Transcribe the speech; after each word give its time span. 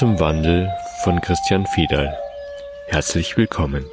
Zum 0.00 0.18
Wandel 0.18 0.72
von 1.04 1.20
Christian 1.20 1.66
Fiedal. 1.66 2.18
Herzlich 2.86 3.36
willkommen. 3.36 3.84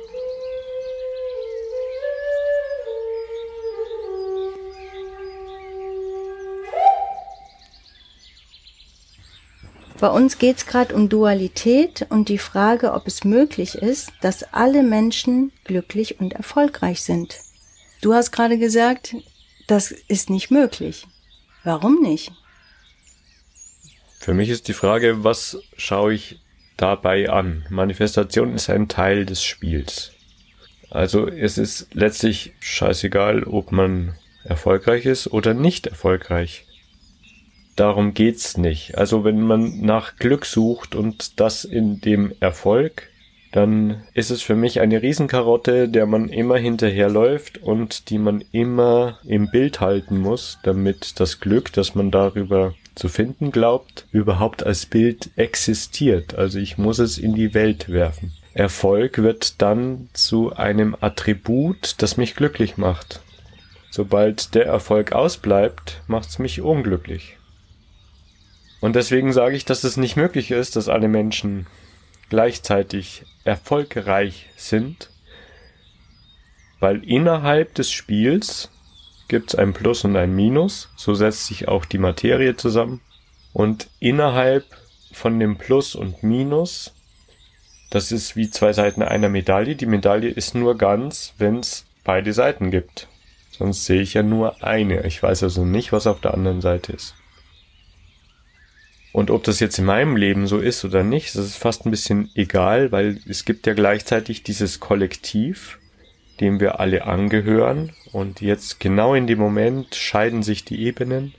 Bei 9.99 10.07
uns 10.07 10.37
geht 10.37 10.55
es 10.55 10.65
gerade 10.65 10.95
um 10.95 11.09
Dualität 11.09 12.05
und 12.07 12.29
die 12.29 12.37
Frage, 12.37 12.93
ob 12.93 13.05
es 13.05 13.25
möglich 13.25 13.75
ist, 13.75 14.13
dass 14.21 14.53
alle 14.53 14.83
Menschen 14.83 15.51
glücklich 15.65 16.21
und 16.21 16.31
erfolgreich 16.31 17.01
sind. 17.01 17.35
Du 17.99 18.13
hast 18.13 18.31
gerade 18.31 18.57
gesagt, 18.57 19.13
das 19.67 19.91
ist 19.91 20.29
nicht 20.29 20.51
möglich. 20.51 21.05
Warum 21.65 22.01
nicht? 22.01 22.31
Für 24.27 24.33
mich 24.33 24.49
ist 24.49 24.67
die 24.67 24.73
Frage, 24.73 25.23
was 25.23 25.57
schaue 25.77 26.13
ich 26.13 26.41
dabei 26.75 27.29
an? 27.29 27.65
Manifestation 27.69 28.55
ist 28.55 28.69
ein 28.69 28.89
Teil 28.89 29.25
des 29.25 29.41
Spiels. 29.41 30.11
Also 30.89 31.29
es 31.29 31.57
ist 31.57 31.95
letztlich 31.95 32.51
scheißegal, 32.59 33.45
ob 33.45 33.71
man 33.71 34.15
erfolgreich 34.43 35.05
ist 35.05 35.27
oder 35.27 35.53
nicht 35.53 35.87
erfolgreich. 35.87 36.65
Darum 37.77 38.13
geht's 38.13 38.57
nicht. 38.57 38.97
Also 38.97 39.23
wenn 39.23 39.39
man 39.39 39.79
nach 39.79 40.17
Glück 40.17 40.45
sucht 40.45 40.93
und 40.93 41.39
das 41.39 41.63
in 41.63 42.01
dem 42.01 42.33
Erfolg, 42.41 43.09
dann 43.57 44.03
ist 44.13 44.29
es 44.29 44.43
für 44.43 44.53
mich 44.53 44.81
eine 44.81 45.01
Riesenkarotte, 45.01 45.89
der 45.89 46.05
man 46.05 46.29
immer 46.29 46.57
hinterherläuft 46.57 47.57
und 47.57 48.11
die 48.11 48.19
man 48.19 48.43
immer 48.51 49.17
im 49.25 49.49
Bild 49.49 49.81
halten 49.81 50.19
muss, 50.19 50.59
damit 50.61 51.19
das 51.19 51.39
Glück, 51.39 51.73
das 51.73 51.95
man 51.95 52.11
darüber 52.11 52.75
zu 52.93 53.09
finden 53.09 53.51
glaubt, 53.51 54.05
überhaupt 54.11 54.63
als 54.63 54.85
Bild 54.85 55.31
existiert. 55.37 56.35
Also 56.35 56.59
ich 56.59 56.77
muss 56.77 56.99
es 56.99 57.17
in 57.17 57.33
die 57.33 57.55
Welt 57.55 57.89
werfen. 57.89 58.31
Erfolg 58.53 59.17
wird 59.23 59.59
dann 59.59 60.09
zu 60.13 60.55
einem 60.55 60.95
Attribut, 61.01 61.95
das 61.97 62.15
mich 62.15 62.35
glücklich 62.35 62.77
macht. 62.77 63.21
Sobald 63.89 64.53
der 64.53 64.67
Erfolg 64.67 65.13
ausbleibt, 65.13 66.03
macht's 66.05 66.37
mich 66.37 66.61
unglücklich. 66.61 67.37
Und 68.81 68.95
deswegen 68.95 69.33
sage 69.33 69.55
ich, 69.55 69.65
dass 69.65 69.83
es 69.83 69.97
nicht 69.97 70.15
möglich 70.15 70.51
ist, 70.51 70.75
dass 70.75 70.89
alle 70.89 71.07
Menschen 71.07 71.65
gleichzeitig 72.29 73.23
erfolgreich 73.43 74.49
sind, 74.55 75.09
weil 76.79 77.03
innerhalb 77.03 77.73
des 77.75 77.91
Spiels 77.91 78.69
gibt 79.27 79.49
es 79.49 79.55
ein 79.55 79.73
Plus 79.73 80.03
und 80.03 80.15
ein 80.15 80.35
Minus. 80.35 80.89
So 80.95 81.13
setzt 81.13 81.47
sich 81.47 81.67
auch 81.67 81.85
die 81.85 81.97
Materie 81.97 82.55
zusammen. 82.55 83.01
Und 83.53 83.89
innerhalb 83.99 84.65
von 85.11 85.39
dem 85.39 85.57
Plus 85.57 85.95
und 85.95 86.23
Minus, 86.23 86.93
das 87.89 88.11
ist 88.11 88.35
wie 88.35 88.49
zwei 88.49 88.73
Seiten 88.73 89.01
einer 89.01 89.29
Medaille. 89.29 89.75
Die 89.75 89.85
Medaille 89.85 90.29
ist 90.29 90.55
nur 90.55 90.77
ganz, 90.77 91.33
wenn 91.37 91.59
es 91.59 91.85
beide 92.03 92.33
Seiten 92.33 92.71
gibt. 92.71 93.07
Sonst 93.51 93.85
sehe 93.85 94.01
ich 94.01 94.13
ja 94.13 94.23
nur 94.23 94.63
eine. 94.63 95.05
Ich 95.07 95.23
weiß 95.23 95.43
also 95.43 95.65
nicht, 95.65 95.91
was 95.91 96.05
auf 96.05 96.21
der 96.21 96.33
anderen 96.33 96.61
Seite 96.61 96.93
ist. 96.93 97.15
Und 99.17 99.31
ob 99.31 99.43
das 99.45 99.59
jetzt 99.59 99.79
in 99.79 99.85
meinem 99.85 100.15
Leben 100.15 100.45
so 100.45 100.59
ist 100.59 100.85
oder 100.85 101.03
nicht, 101.03 101.33
das 101.33 101.47
ist 101.47 101.57
fast 101.57 101.87
ein 101.87 101.89
bisschen 101.89 102.29
egal, 102.35 102.91
weil 102.91 103.19
es 103.27 103.45
gibt 103.45 103.65
ja 103.65 103.73
gleichzeitig 103.73 104.43
dieses 104.43 104.79
Kollektiv, 104.79 105.79
dem 106.39 106.59
wir 106.59 106.79
alle 106.79 107.05
angehören. 107.05 107.93
Und 108.11 108.41
jetzt 108.41 108.79
genau 108.79 109.15
in 109.15 109.25
dem 109.25 109.39
Moment 109.39 109.95
scheiden 109.95 110.43
sich 110.43 110.65
die 110.65 110.83
Ebenen. 110.83 111.33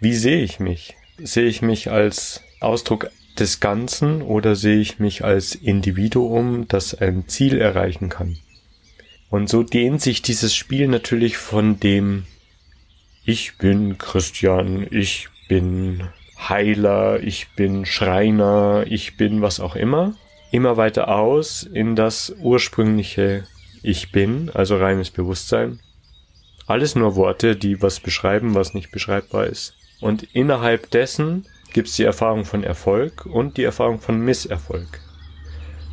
Wie 0.00 0.12
sehe 0.12 0.42
ich 0.42 0.58
mich? 0.58 0.96
Sehe 1.22 1.46
ich 1.46 1.62
mich 1.62 1.92
als 1.92 2.42
Ausdruck 2.58 3.12
des 3.38 3.60
Ganzen 3.60 4.20
oder 4.20 4.56
sehe 4.56 4.80
ich 4.80 4.98
mich 4.98 5.22
als 5.22 5.54
Individuum, 5.54 6.66
das 6.66 6.96
ein 6.96 7.28
Ziel 7.28 7.60
erreichen 7.60 8.08
kann? 8.08 8.38
Und 9.28 9.48
so 9.48 9.62
dehnt 9.62 10.02
sich 10.02 10.20
dieses 10.20 10.56
Spiel 10.56 10.88
natürlich 10.88 11.36
von 11.36 11.78
dem 11.78 12.24
Ich 13.24 13.56
bin 13.56 13.98
Christian, 13.98 14.84
ich 14.90 15.28
bin 15.46 16.08
Heiler, 16.48 17.20
ich 17.22 17.48
bin 17.54 17.84
Schreiner, 17.84 18.84
ich 18.86 19.16
bin 19.16 19.42
was 19.42 19.60
auch 19.60 19.76
immer, 19.76 20.14
immer 20.50 20.76
weiter 20.76 21.08
aus 21.08 21.62
in 21.62 21.96
das 21.96 22.34
ursprüngliche 22.40 23.44
ich 23.82 24.12
bin, 24.12 24.50
also 24.52 24.76
reines 24.76 25.10
Bewusstsein. 25.10 25.80
Alles 26.66 26.94
nur 26.94 27.16
Worte, 27.16 27.56
die 27.56 27.82
was 27.82 28.00
beschreiben, 28.00 28.54
was 28.54 28.74
nicht 28.74 28.90
beschreibbar 28.92 29.46
ist. 29.46 29.74
Und 30.00 30.22
innerhalb 30.34 30.90
dessen 30.90 31.46
gibt 31.72 31.88
es 31.88 31.96
die 31.96 32.04
Erfahrung 32.04 32.44
von 32.44 32.62
Erfolg 32.62 33.26
und 33.26 33.56
die 33.56 33.64
Erfahrung 33.64 34.00
von 34.00 34.20
Misserfolg. 34.20 35.00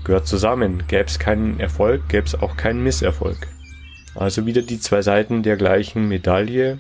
Gehört 0.04 0.28
zusammen. 0.28 0.84
Gäbe 0.88 1.06
es 1.06 1.20
keinen 1.20 1.60
Erfolg, 1.60 2.08
gäbe 2.10 2.26
es 2.26 2.36
auch 2.36 2.58
keinen 2.58 2.84
Misserfolg. 2.84 3.48
Also 4.16 4.46
wieder 4.46 4.62
die 4.62 4.80
zwei 4.80 5.02
Seiten 5.02 5.44
der 5.44 5.58
gleichen 5.58 6.08
Medaille, 6.08 6.80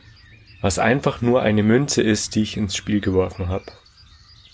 was 0.61 0.79
einfach 0.79 1.21
nur 1.21 1.41
eine 1.41 1.63
Münze 1.63 2.01
ist, 2.01 2.35
die 2.35 2.41
ich 2.41 2.57
ins 2.57 2.75
Spiel 2.75 3.01
geworfen 3.01 3.47
habe. 3.49 3.65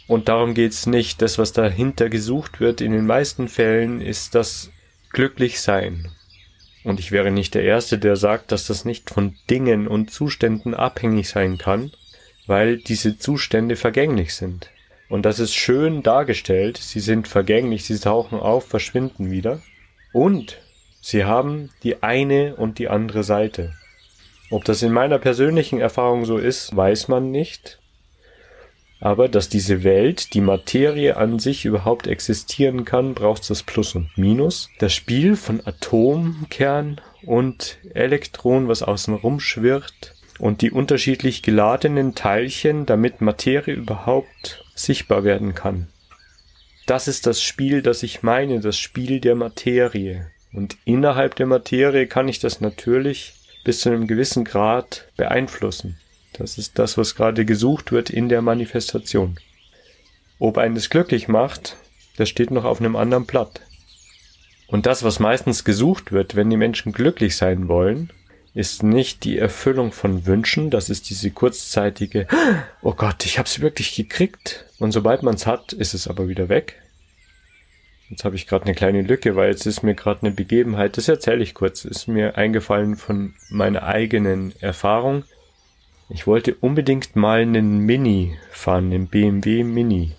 Und 0.07 0.27
darum 0.27 0.53
geht's 0.53 0.85
nicht. 0.85 1.21
Das, 1.21 1.37
was 1.37 1.53
dahinter 1.53 2.09
gesucht 2.09 2.59
wird 2.59 2.81
in 2.81 2.91
den 2.91 3.05
meisten 3.05 3.47
Fällen, 3.47 4.01
ist 4.01 4.35
das 4.35 4.69
Glücklichsein. 5.11 6.11
Und 6.83 6.99
ich 6.99 7.11
wäre 7.11 7.31
nicht 7.31 7.53
der 7.53 7.63
Erste, 7.63 7.97
der 7.97 8.17
sagt, 8.17 8.51
dass 8.51 8.67
das 8.67 8.83
nicht 8.83 9.09
von 9.09 9.35
Dingen 9.49 9.87
und 9.87 10.11
Zuständen 10.11 10.73
abhängig 10.73 11.29
sein 11.29 11.57
kann, 11.57 11.91
weil 12.45 12.77
diese 12.77 13.17
Zustände 13.17 13.77
vergänglich 13.77 14.35
sind. 14.35 14.69
Und 15.07 15.25
das 15.25 15.39
ist 15.39 15.53
schön 15.53 16.03
dargestellt, 16.03 16.77
sie 16.77 16.99
sind 16.99 17.27
vergänglich, 17.27 17.85
sie 17.85 17.99
tauchen 17.99 18.39
auf, 18.39 18.67
verschwinden 18.67 19.31
wieder. 19.31 19.61
Und 20.11 20.57
sie 20.99 21.23
haben 21.23 21.69
die 21.83 22.03
eine 22.03 22.55
und 22.55 22.79
die 22.79 22.89
andere 22.89 23.23
Seite. 23.23 23.73
Ob 24.53 24.63
das 24.65 24.81
in 24.83 24.91
meiner 24.91 25.19
persönlichen 25.19 25.79
Erfahrung 25.79 26.25
so 26.25 26.37
ist, 26.37 26.75
weiß 26.75 27.07
man 27.07 27.31
nicht 27.31 27.79
aber 29.03 29.27
dass 29.27 29.49
diese 29.49 29.83
Welt, 29.83 30.33
die 30.33 30.39
Materie 30.39 31.17
an 31.17 31.37
sich 31.37 31.65
überhaupt 31.65 32.07
existieren 32.07 32.85
kann, 32.85 33.13
braucht 33.13 33.49
das 33.49 33.61
Plus 33.61 33.95
und 33.95 34.17
Minus. 34.17 34.69
Das 34.79 34.93
Spiel 34.93 35.35
von 35.35 35.59
Atomkern 35.67 37.01
und 37.25 37.79
Elektron, 37.93 38.69
was 38.69 38.81
außen 38.81 39.13
rumschwirrt 39.13 40.15
und 40.39 40.61
die 40.61 40.71
unterschiedlich 40.71 41.41
geladenen 41.41 42.15
Teilchen, 42.15 42.85
damit 42.85 43.19
Materie 43.19 43.75
überhaupt 43.75 44.63
sichtbar 44.73 45.25
werden 45.25 45.53
kann. 45.53 45.87
Das 46.85 47.09
ist 47.09 47.27
das 47.27 47.43
Spiel, 47.43 47.81
das 47.81 48.03
ich 48.03 48.23
meine, 48.23 48.61
das 48.61 48.77
Spiel 48.77 49.19
der 49.19 49.35
Materie. 49.35 50.31
Und 50.53 50.77
innerhalb 50.85 51.35
der 51.35 51.47
Materie 51.47 52.07
kann 52.07 52.29
ich 52.29 52.39
das 52.39 52.61
natürlich 52.61 53.33
bis 53.63 53.81
zu 53.81 53.89
einem 53.89 54.07
gewissen 54.07 54.43
Grad 54.43 55.07
beeinflussen. 55.17 55.97
Das 56.33 56.57
ist 56.57 56.79
das, 56.79 56.97
was 56.97 57.15
gerade 57.15 57.45
gesucht 57.45 57.91
wird 57.91 58.09
in 58.09 58.29
der 58.29 58.41
Manifestation. 58.41 59.37
Ob 60.39 60.57
einen 60.57 60.75
das 60.75 60.89
glücklich 60.89 61.27
macht, 61.27 61.77
das 62.17 62.29
steht 62.29 62.51
noch 62.51 62.65
auf 62.65 62.79
einem 62.79 62.95
anderen 62.95 63.25
Blatt. 63.25 63.61
Und 64.67 64.85
das, 64.85 65.03
was 65.03 65.19
meistens 65.19 65.63
gesucht 65.63 66.11
wird, 66.11 66.35
wenn 66.35 66.49
die 66.49 66.57
Menschen 66.57 66.91
glücklich 66.91 67.35
sein 67.35 67.67
wollen, 67.67 68.11
ist 68.55 68.83
nicht 68.83 69.23
die 69.23 69.37
Erfüllung 69.37 69.91
von 69.91 70.25
Wünschen, 70.25 70.69
das 70.69 70.89
ist 70.89 71.09
diese 71.09 71.31
kurzzeitige, 71.31 72.27
oh 72.81 72.93
Gott, 72.93 73.25
ich 73.25 73.39
hab's 73.39 73.61
wirklich 73.61 73.95
gekriegt. 73.95 74.65
Und 74.79 74.91
sobald 74.91 75.23
man's 75.23 75.47
hat, 75.47 75.73
ist 75.73 75.93
es 75.93 76.07
aber 76.07 76.27
wieder 76.27 76.49
weg. 76.49 76.82
Jetzt 78.09 78.25
habe 78.25 78.35
ich 78.35 78.47
gerade 78.47 78.65
eine 78.65 78.75
kleine 78.75 79.01
Lücke, 79.01 79.35
weil 79.35 79.49
jetzt 79.49 79.65
ist 79.65 79.83
mir 79.83 79.95
gerade 79.95 80.21
eine 80.21 80.31
Begebenheit, 80.31 80.97
das 80.97 81.07
erzähle 81.07 81.43
ich 81.43 81.53
kurz, 81.53 81.85
ist 81.85 82.07
mir 82.07 82.37
eingefallen 82.37 82.95
von 82.95 83.33
meiner 83.49 83.83
eigenen 83.83 84.53
Erfahrung. 84.59 85.23
Ich 86.09 86.27
wollte 86.27 86.55
unbedingt 86.55 87.15
mal 87.15 87.39
einen 87.39 87.79
Mini 87.79 88.37
fahren, 88.51 88.91
den 88.91 89.07
BMW 89.07 89.63
Mini. 89.63 90.11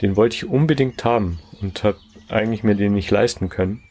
Den 0.00 0.16
wollte 0.16 0.36
ich 0.36 0.46
unbedingt 0.46 1.04
haben 1.04 1.40
und 1.60 1.84
habe 1.84 1.98
eigentlich 2.28 2.62
mir 2.62 2.74
den 2.74 2.94
nicht 2.94 3.10
leisten 3.10 3.48
können. 3.48 3.82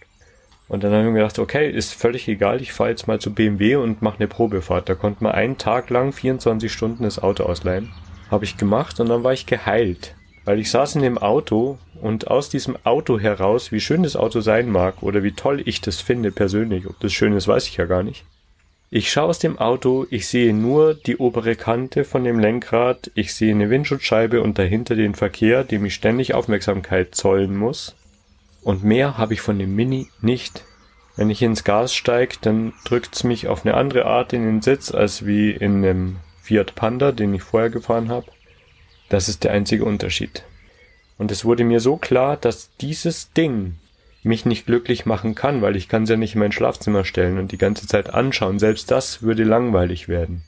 Und 0.67 0.83
dann 0.83 0.91
habe 0.91 1.03
ich 1.03 1.09
mir 1.09 1.19
gedacht, 1.19 1.37
okay, 1.37 1.69
ist 1.69 1.93
völlig 1.93 2.27
egal, 2.27 2.61
ich 2.61 2.73
fahre 2.73 2.89
jetzt 2.89 3.07
mal 3.07 3.19
zu 3.19 3.33
BMW 3.33 3.75
und 3.75 4.01
mache 4.01 4.17
eine 4.17 4.27
Probefahrt. 4.27 4.89
Da 4.89 4.95
konnte 4.95 5.23
man 5.23 5.33
einen 5.33 5.57
Tag 5.57 5.89
lang 5.89 6.11
24 6.11 6.71
Stunden 6.71 7.03
das 7.03 7.21
Auto 7.21 7.43
ausleihen. 7.43 7.91
Habe 8.31 8.45
ich 8.45 8.57
gemacht 8.57 8.99
und 8.99 9.09
dann 9.09 9.23
war 9.23 9.33
ich 9.33 9.45
geheilt. 9.45 10.15
Weil 10.45 10.59
ich 10.59 10.71
saß 10.71 10.95
in 10.95 11.03
dem 11.03 11.17
Auto 11.19 11.77
und 12.01 12.27
aus 12.27 12.49
diesem 12.49 12.77
Auto 12.83 13.19
heraus, 13.19 13.71
wie 13.71 13.79
schön 13.79 14.03
das 14.03 14.15
Auto 14.15 14.41
sein 14.41 14.69
mag 14.69 15.01
oder 15.01 15.23
wie 15.23 15.31
toll 15.31 15.61
ich 15.65 15.81
das 15.81 16.01
finde 16.01 16.31
persönlich, 16.31 16.87
ob 16.87 16.99
das 16.99 17.13
schön 17.13 17.33
ist, 17.33 17.47
weiß 17.47 17.67
ich 17.67 17.77
ja 17.77 17.85
gar 17.85 18.03
nicht, 18.03 18.25
ich 18.91 19.11
schaue 19.11 19.25
aus 19.25 19.39
dem 19.39 19.57
Auto, 19.57 20.05
ich 20.09 20.27
sehe 20.27 20.53
nur 20.53 20.93
die 20.93 21.17
obere 21.17 21.55
Kante 21.55 22.05
von 22.05 22.23
dem 22.23 22.39
Lenkrad, 22.39 23.11
ich 23.15 23.33
sehe 23.33 23.51
eine 23.51 23.69
Windschutzscheibe 23.69 24.41
und 24.41 24.59
dahinter 24.59 24.95
den 24.95 25.15
Verkehr, 25.15 25.63
dem 25.63 25.83
ich 25.85 25.95
ständig 25.95 26.33
Aufmerksamkeit 26.33 27.15
zollen 27.15 27.57
muss. 27.57 27.95
Und 28.61 28.83
mehr 28.83 29.17
habe 29.17 29.33
ich 29.33 29.41
von 29.41 29.59
dem 29.59 29.75
Mini 29.75 30.07
nicht. 30.21 30.63
Wenn 31.17 31.29
ich 31.29 31.41
ins 31.41 31.63
Gas 31.63 31.93
steige, 31.93 32.37
dann 32.41 32.73
drückt's 32.85 33.23
mich 33.23 33.47
auf 33.47 33.65
eine 33.65 33.75
andere 33.75 34.05
Art 34.05 34.33
in 34.33 34.43
den 34.43 34.61
Sitz 34.61 34.91
als 34.91 35.25
wie 35.25 35.51
in 35.51 35.81
dem 35.81 36.17
Fiat 36.41 36.75
Panda, 36.75 37.11
den 37.11 37.33
ich 37.33 37.43
vorher 37.43 37.69
gefahren 37.69 38.09
habe. 38.09 38.27
Das 39.09 39.27
ist 39.27 39.43
der 39.43 39.51
einzige 39.51 39.83
Unterschied. 39.83 40.43
Und 41.17 41.31
es 41.31 41.45
wurde 41.45 41.63
mir 41.63 41.79
so 41.79 41.97
klar, 41.97 42.37
dass 42.37 42.75
dieses 42.77 43.31
Ding 43.31 43.75
mich 44.23 44.45
nicht 44.45 44.65
glücklich 44.65 45.05
machen 45.05 45.35
kann, 45.35 45.61
weil 45.61 45.75
ich 45.75 45.87
kann 45.87 46.03
es 46.03 46.09
ja 46.09 46.17
nicht 46.17 46.33
in 46.33 46.39
mein 46.39 46.51
Schlafzimmer 46.51 47.05
stellen 47.05 47.37
und 47.37 47.51
die 47.51 47.57
ganze 47.57 47.87
Zeit 47.87 48.13
anschauen. 48.13 48.59
Selbst 48.59 48.91
das 48.91 49.21
würde 49.21 49.43
langweilig 49.43 50.07
werden. 50.07 50.43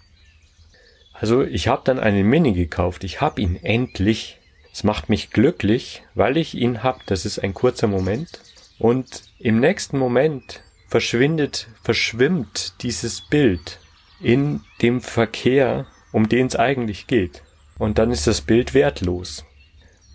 Also 1.14 1.44
ich 1.44 1.68
habe 1.68 1.82
dann 1.86 2.00
einen 2.00 2.28
Mini 2.28 2.54
gekauft. 2.54 3.04
Ich 3.04 3.22
habe 3.22 3.42
ihn 3.42 3.56
endlich. 3.56 4.40
Es 4.74 4.84
macht 4.84 5.10
mich 5.10 5.32
glücklich, 5.32 6.04
weil 6.16 6.38
ich 6.38 6.56
ihn 6.56 6.84
hab. 6.84 7.06
Das 7.06 7.26
ist 7.26 7.40
ein 7.40 7.54
kurzer 7.54 7.88
Moment. 7.88 8.40
Und 8.80 9.24
im 9.40 9.60
nächsten 9.60 9.98
Moment 9.98 10.62
verschwindet, 10.88 11.68
verschwimmt 11.84 12.74
dieses 12.82 13.22
Bild 13.22 13.80
in 14.22 14.62
dem 14.82 15.02
Verkehr, 15.02 15.86
um 16.12 16.30
den 16.30 16.48
es 16.48 16.56
eigentlich 16.56 17.08
geht. 17.08 17.44
Und 17.78 17.98
dann 17.98 18.12
ist 18.12 18.28
das 18.28 18.42
Bild 18.42 18.74
wertlos. 18.74 19.46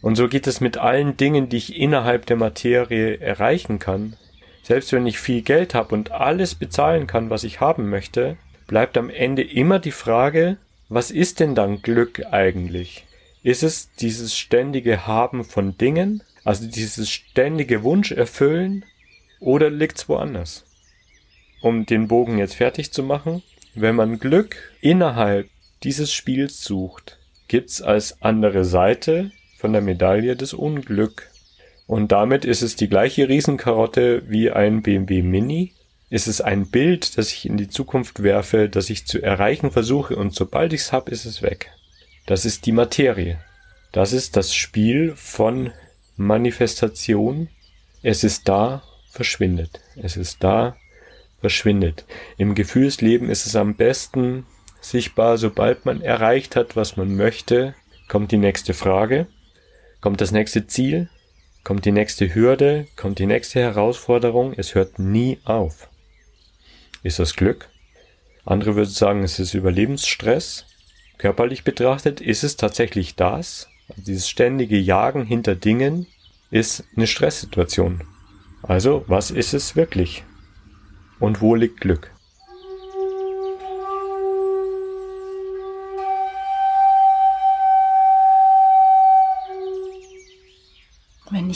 Und 0.02 0.16
so 0.16 0.28
geht 0.28 0.48
es 0.48 0.60
mit 0.60 0.76
allen 0.76 1.16
Dingen, 1.16 1.48
die 1.48 1.56
ich 1.56 1.76
innerhalb 1.76 2.26
der 2.26 2.36
Materie 2.36 3.18
erreichen 3.18 3.78
kann. 3.78 4.16
Selbst 4.64 4.92
wenn 4.92 5.06
ich 5.06 5.18
viel 5.18 5.42
Geld 5.42 5.74
habe 5.74 5.94
und 5.94 6.10
alles 6.10 6.56
bezahlen 6.56 7.06
kann, 7.06 7.30
was 7.30 7.44
ich 7.44 7.60
haben 7.60 7.88
möchte, 7.88 8.36
bleibt 8.66 8.98
am 8.98 9.10
Ende 9.10 9.42
immer 9.42 9.78
die 9.78 9.92
Frage, 9.92 10.56
was 10.88 11.10
ist 11.10 11.40
denn 11.40 11.54
dann 11.54 11.82
Glück 11.82 12.22
eigentlich? 12.30 13.06
Ist 13.44 13.62
es 13.62 13.90
dieses 13.94 14.36
ständige 14.36 15.06
Haben 15.06 15.44
von 15.44 15.78
Dingen, 15.78 16.22
also 16.44 16.66
dieses 16.66 17.08
ständige 17.08 17.82
Wunsch 17.82 18.12
erfüllen, 18.12 18.84
oder 19.40 19.70
liegt's 19.70 20.08
woanders? 20.08 20.64
Um 21.60 21.86
den 21.86 22.08
Bogen 22.08 22.38
jetzt 22.38 22.56
fertig 22.56 22.92
zu 22.92 23.04
machen, 23.04 23.42
wenn 23.74 23.94
man 23.94 24.18
Glück 24.18 24.56
innerhalb 24.80 25.48
dieses 25.84 26.12
Spiels 26.12 26.62
sucht, 26.62 27.18
gibt's 27.46 27.82
als 27.82 28.20
andere 28.20 28.64
Seite 28.64 29.30
von 29.62 29.72
der 29.72 29.80
Medaille 29.80 30.34
das 30.34 30.54
Unglück. 30.54 31.30
Und 31.86 32.10
damit 32.10 32.44
ist 32.44 32.62
es 32.62 32.74
die 32.74 32.88
gleiche 32.88 33.28
Riesenkarotte 33.28 34.28
wie 34.28 34.50
ein 34.50 34.82
BMW 34.82 35.22
Mini. 35.22 35.72
Ist 36.10 36.26
es 36.26 36.40
ein 36.40 36.68
Bild, 36.68 37.16
das 37.16 37.30
ich 37.30 37.46
in 37.46 37.56
die 37.56 37.68
Zukunft 37.68 38.24
werfe, 38.24 38.68
das 38.68 38.90
ich 38.90 39.06
zu 39.06 39.22
erreichen 39.22 39.70
versuche 39.70 40.16
und 40.16 40.34
sobald 40.34 40.72
ich's 40.72 40.90
hab, 40.90 41.08
ist 41.08 41.26
es 41.26 41.42
weg. 41.42 41.70
Das 42.26 42.44
ist 42.44 42.66
die 42.66 42.72
Materie. 42.72 43.38
Das 43.92 44.12
ist 44.12 44.36
das 44.36 44.52
Spiel 44.52 45.12
von 45.14 45.70
Manifestation. 46.16 47.48
Es 48.02 48.24
ist 48.24 48.48
da, 48.48 48.82
verschwindet. 49.12 49.80
Es 49.94 50.16
ist 50.16 50.42
da, 50.42 50.74
verschwindet. 51.40 52.04
Im 52.36 52.56
Gefühlsleben 52.56 53.30
ist 53.30 53.46
es 53.46 53.54
am 53.54 53.76
besten 53.76 54.44
sichtbar, 54.80 55.38
sobald 55.38 55.86
man 55.86 56.00
erreicht 56.00 56.56
hat, 56.56 56.74
was 56.74 56.96
man 56.96 57.14
möchte, 57.14 57.76
kommt 58.08 58.32
die 58.32 58.38
nächste 58.38 58.74
Frage 58.74 59.28
kommt 60.02 60.20
das 60.20 60.32
nächste 60.32 60.66
Ziel, 60.66 61.08
kommt 61.64 61.86
die 61.86 61.92
nächste 61.92 62.34
Hürde, 62.34 62.86
kommt 62.96 63.18
die 63.18 63.26
nächste 63.26 63.60
Herausforderung, 63.60 64.52
es 64.54 64.74
hört 64.74 64.98
nie 64.98 65.38
auf. 65.44 65.88
Ist 67.02 67.18
das 67.18 67.34
Glück? 67.34 67.70
Andere 68.44 68.74
würden 68.74 68.90
sagen, 68.90 69.22
es 69.22 69.38
ist 69.38 69.54
Überlebensstress. 69.54 70.66
Körperlich 71.18 71.62
betrachtet 71.62 72.20
ist 72.20 72.42
es 72.42 72.56
tatsächlich 72.56 73.14
das. 73.14 73.68
Also 73.88 74.02
dieses 74.02 74.28
ständige 74.28 74.76
Jagen 74.76 75.24
hinter 75.24 75.54
Dingen 75.54 76.06
ist 76.50 76.84
eine 76.96 77.06
Stresssituation. 77.06 78.02
Also, 78.62 79.04
was 79.06 79.30
ist 79.30 79.54
es 79.54 79.76
wirklich? 79.76 80.24
Und 81.20 81.40
wo 81.40 81.54
liegt 81.54 81.80
Glück? 81.80 82.12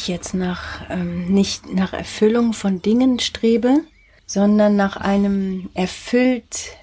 Ich 0.07 0.09
jetzt 0.09 0.35
nach, 0.35 0.89
ähm, 0.89 1.27
nicht 1.27 1.75
nach 1.75 1.93
Erfüllung 1.93 2.53
von 2.53 2.81
Dingen 2.81 3.19
strebe, 3.19 3.81
sondern 4.25 4.77
nach 4.77 4.97
einem 4.97 5.69
erfüllt, 5.75 6.77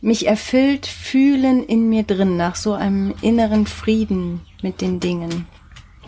mich 0.00 0.26
erfüllt 0.26 0.86
fühlen 0.86 1.62
in 1.64 1.90
mir 1.90 2.02
drin, 2.02 2.38
nach 2.38 2.56
so 2.56 2.72
einem 2.72 3.14
inneren 3.20 3.66
Frieden 3.66 4.40
mit 4.62 4.80
den 4.80 5.00
Dingen 5.00 5.46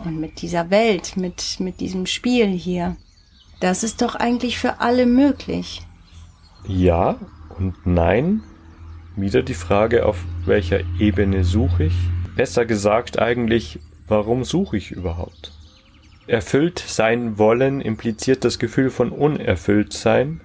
und 0.03 0.19
mit 0.19 0.41
dieser 0.41 0.71
Welt, 0.71 1.17
mit, 1.17 1.59
mit 1.59 1.79
diesem 1.79 2.07
Spiel 2.07 2.47
hier. 2.47 2.97
Das 3.59 3.83
ist 3.83 4.01
doch 4.01 4.15
eigentlich 4.15 4.57
für 4.57 4.79
alle 4.79 5.05
möglich. 5.05 5.83
Ja 6.67 7.17
und 7.57 7.85
nein. 7.85 8.41
Wieder 9.15 9.43
die 9.43 9.53
Frage, 9.53 10.05
auf 10.05 10.23
welcher 10.45 10.79
Ebene 10.99 11.43
suche 11.43 11.85
ich? 11.85 11.95
Besser 12.35 12.65
gesagt 12.65 13.19
eigentlich, 13.19 13.79
warum 14.07 14.43
suche 14.43 14.77
ich 14.77 14.91
überhaupt? 14.91 15.58
Erfüllt 16.29 16.77
sein 16.77 17.39
wollen 17.39 17.81
impliziert 17.81 18.45
das 18.45 18.59
Gefühl 18.59 18.91
von 18.91 19.11
unerfüllt 19.11 19.93
sein. 19.93 20.41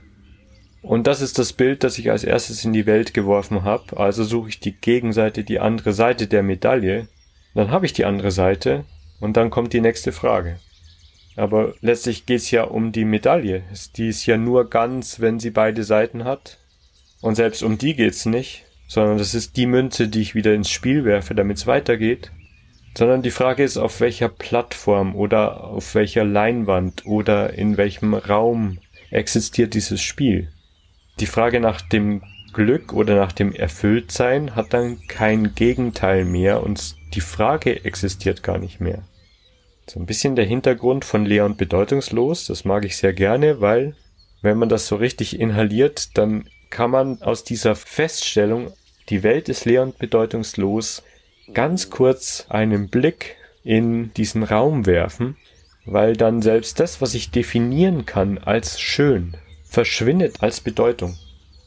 Und 0.81 1.07
das 1.07 1.21
ist 1.21 1.39
das 1.39 1.53
Bild, 1.53 1.85
das 1.85 1.99
ich 1.99 2.11
als 2.11 2.25
erstes 2.25 2.65
in 2.65 2.73
die 2.73 2.87
Welt 2.87 3.13
geworfen 3.13 3.65
habe. 3.65 3.99
Also 3.99 4.25
suche 4.25 4.49
ich 4.49 4.61
die 4.61 4.73
Gegenseite, 4.73 5.45
die 5.45 5.61
andere 5.61 5.93
Seite 5.93 6.27
der 6.27 6.43
Medaille. 6.43 7.09
Dann 7.55 7.71
habe 7.71 7.85
ich 7.85 7.93
die 7.93 8.07
andere 8.07 8.31
Seite 8.31 8.85
und 9.21 9.37
dann 9.37 9.51
kommt 9.51 9.75
die 9.75 9.83
nächste 9.83 10.13
Frage. 10.13 10.59
Aber 11.37 11.75
letztlich 11.83 12.25
geht 12.25 12.39
es 12.41 12.51
ja 12.51 12.65
um 12.65 12.91
die 12.91 13.05
Medaille. 13.05 13.63
Die 13.97 14.09
ist 14.09 14.25
ja 14.25 14.39
nur 14.39 14.71
ganz, 14.71 15.21
wenn 15.21 15.39
sie 15.39 15.51
beide 15.51 15.85
Seiten 15.85 16.25
hat. 16.25 16.59
Und 17.21 17.35
selbst 17.35 17.63
um 17.63 17.77
die 17.77 17.95
geht's 17.95 18.25
nicht, 18.25 18.65
sondern 18.89 19.19
das 19.19 19.35
ist 19.35 19.59
die 19.59 19.67
Münze, 19.67 20.09
die 20.09 20.23
ich 20.23 20.35
wieder 20.35 20.55
ins 20.55 20.71
Spiel 20.71 21.05
werfe, 21.05 21.35
damit 21.35 21.59
es 21.59 21.67
weitergeht 21.67 22.31
sondern 22.97 23.23
die 23.23 23.31
Frage 23.31 23.65
ist, 23.65 23.77
auf 23.77 24.01
welcher 24.01 24.29
Plattform 24.29 25.17
oder 25.17 25.65
auf 25.65 25.95
welcher 25.95 26.25
Leinwand 26.25 27.07
oder 27.07 27.55
in 27.55 27.77
welchem 27.77 28.15
Raum 28.15 28.79
existiert 29.11 29.75
dieses 29.75 30.01
Spiel. 30.01 30.49
Die 31.21 31.27
Frage 31.27 31.61
nach 31.61 31.81
dem 31.81 32.23
Glück 32.53 32.93
oder 32.93 33.17
nach 33.17 33.33
dem 33.33 33.53
Erfülltsein 33.53 34.55
hat 34.55 34.73
dann 34.73 35.07
kein 35.09 35.55
Gegenteil 35.55 36.25
mehr 36.25 36.63
und 36.63 36.97
die 37.15 37.21
Frage 37.21 37.85
existiert 37.85 38.43
gar 38.43 38.59
nicht 38.59 38.81
mehr. 38.81 39.03
So 39.89 40.01
ein 40.01 40.07
bisschen 40.07 40.35
der 40.37 40.47
Hintergrund 40.47 41.05
von 41.05 41.27
leer 41.27 41.45
und 41.45 41.59
bedeutungslos, 41.59 42.47
das 42.47 42.65
mag 42.65 42.85
ich 42.85 42.97
sehr 42.97 43.13
gerne, 43.13 43.61
weil 43.61 43.95
wenn 44.41 44.57
man 44.57 44.69
das 44.69 44.87
so 44.87 44.97
richtig 44.97 45.39
inhaliert, 45.39 46.17
dann 46.17 46.49
kann 46.71 46.91
man 46.91 47.23
aus 47.23 47.45
dieser 47.45 47.75
Feststellung, 47.75 48.73
die 49.09 49.23
Welt 49.23 49.49
ist 49.49 49.65
leer 49.65 49.83
und 49.83 49.99
bedeutungslos, 49.99 51.03
ganz 51.53 51.91
kurz 51.91 52.47
einen 52.49 52.89
Blick 52.89 53.37
in 53.63 54.13
diesen 54.15 54.43
Raum 54.43 54.87
werfen, 54.87 55.37
weil 55.85 56.17
dann 56.17 56.43
selbst 56.43 56.81
das, 56.81 57.01
was 57.01 57.15
ich 57.15 57.31
definieren 57.31 58.07
kann 58.07 58.39
als 58.39 58.81
schön, 58.81 59.37
verschwindet 59.65 60.43
als 60.43 60.61
Bedeutung. 60.61 61.19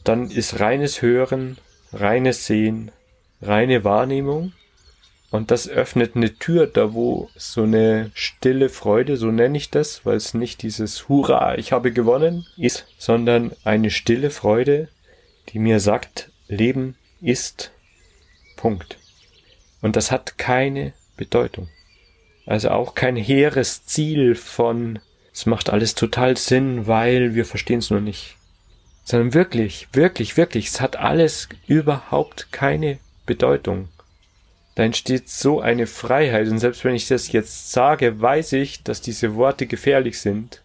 Dann 0.04 0.30
ist 0.30 0.60
reines 0.60 1.02
Hören, 1.02 1.58
reines 1.92 2.46
Sehen, 2.46 2.90
reine 3.42 3.84
Wahrnehmung 3.84 4.52
und 5.30 5.50
das 5.50 5.68
öffnet 5.68 6.16
eine 6.16 6.34
Tür, 6.34 6.66
da 6.66 6.94
wo 6.94 7.28
so 7.36 7.62
eine 7.62 8.10
stille 8.14 8.68
Freude, 8.70 9.16
so 9.16 9.30
nenne 9.30 9.58
ich 9.58 9.70
das, 9.70 10.06
weil 10.06 10.16
es 10.16 10.34
nicht 10.34 10.62
dieses 10.62 11.08
Hurra, 11.08 11.56
ich 11.58 11.72
habe 11.72 11.92
gewonnen 11.92 12.46
ist, 12.56 12.86
sondern 12.98 13.52
eine 13.64 13.90
stille 13.90 14.30
Freude, 14.30 14.88
die 15.50 15.58
mir 15.58 15.80
sagt, 15.80 16.30
Leben 16.48 16.96
ist 17.20 17.72
Punkt. 18.56 18.97
Und 19.80 19.96
das 19.96 20.10
hat 20.10 20.38
keine 20.38 20.92
Bedeutung. 21.16 21.68
Also 22.46 22.70
auch 22.70 22.94
kein 22.94 23.16
hehres 23.16 23.84
Ziel 23.84 24.34
von, 24.34 24.98
es 25.32 25.46
macht 25.46 25.70
alles 25.70 25.94
total 25.94 26.36
Sinn, 26.36 26.86
weil 26.86 27.34
wir 27.34 27.44
verstehen 27.44 27.80
es 27.80 27.90
nur 27.90 28.00
nicht. 28.00 28.36
Sondern 29.04 29.34
wirklich, 29.34 29.88
wirklich, 29.92 30.36
wirklich, 30.36 30.68
es 30.68 30.80
hat 30.80 30.96
alles 30.96 31.48
überhaupt 31.66 32.50
keine 32.50 32.98
Bedeutung. 33.26 33.88
Da 34.74 34.84
entsteht 34.84 35.28
so 35.28 35.60
eine 35.60 35.86
Freiheit 35.86 36.48
und 36.48 36.58
selbst 36.58 36.84
wenn 36.84 36.94
ich 36.94 37.08
das 37.08 37.32
jetzt 37.32 37.72
sage, 37.72 38.20
weiß 38.20 38.52
ich, 38.52 38.82
dass 38.84 39.00
diese 39.00 39.34
Worte 39.34 39.66
gefährlich 39.66 40.20
sind, 40.20 40.62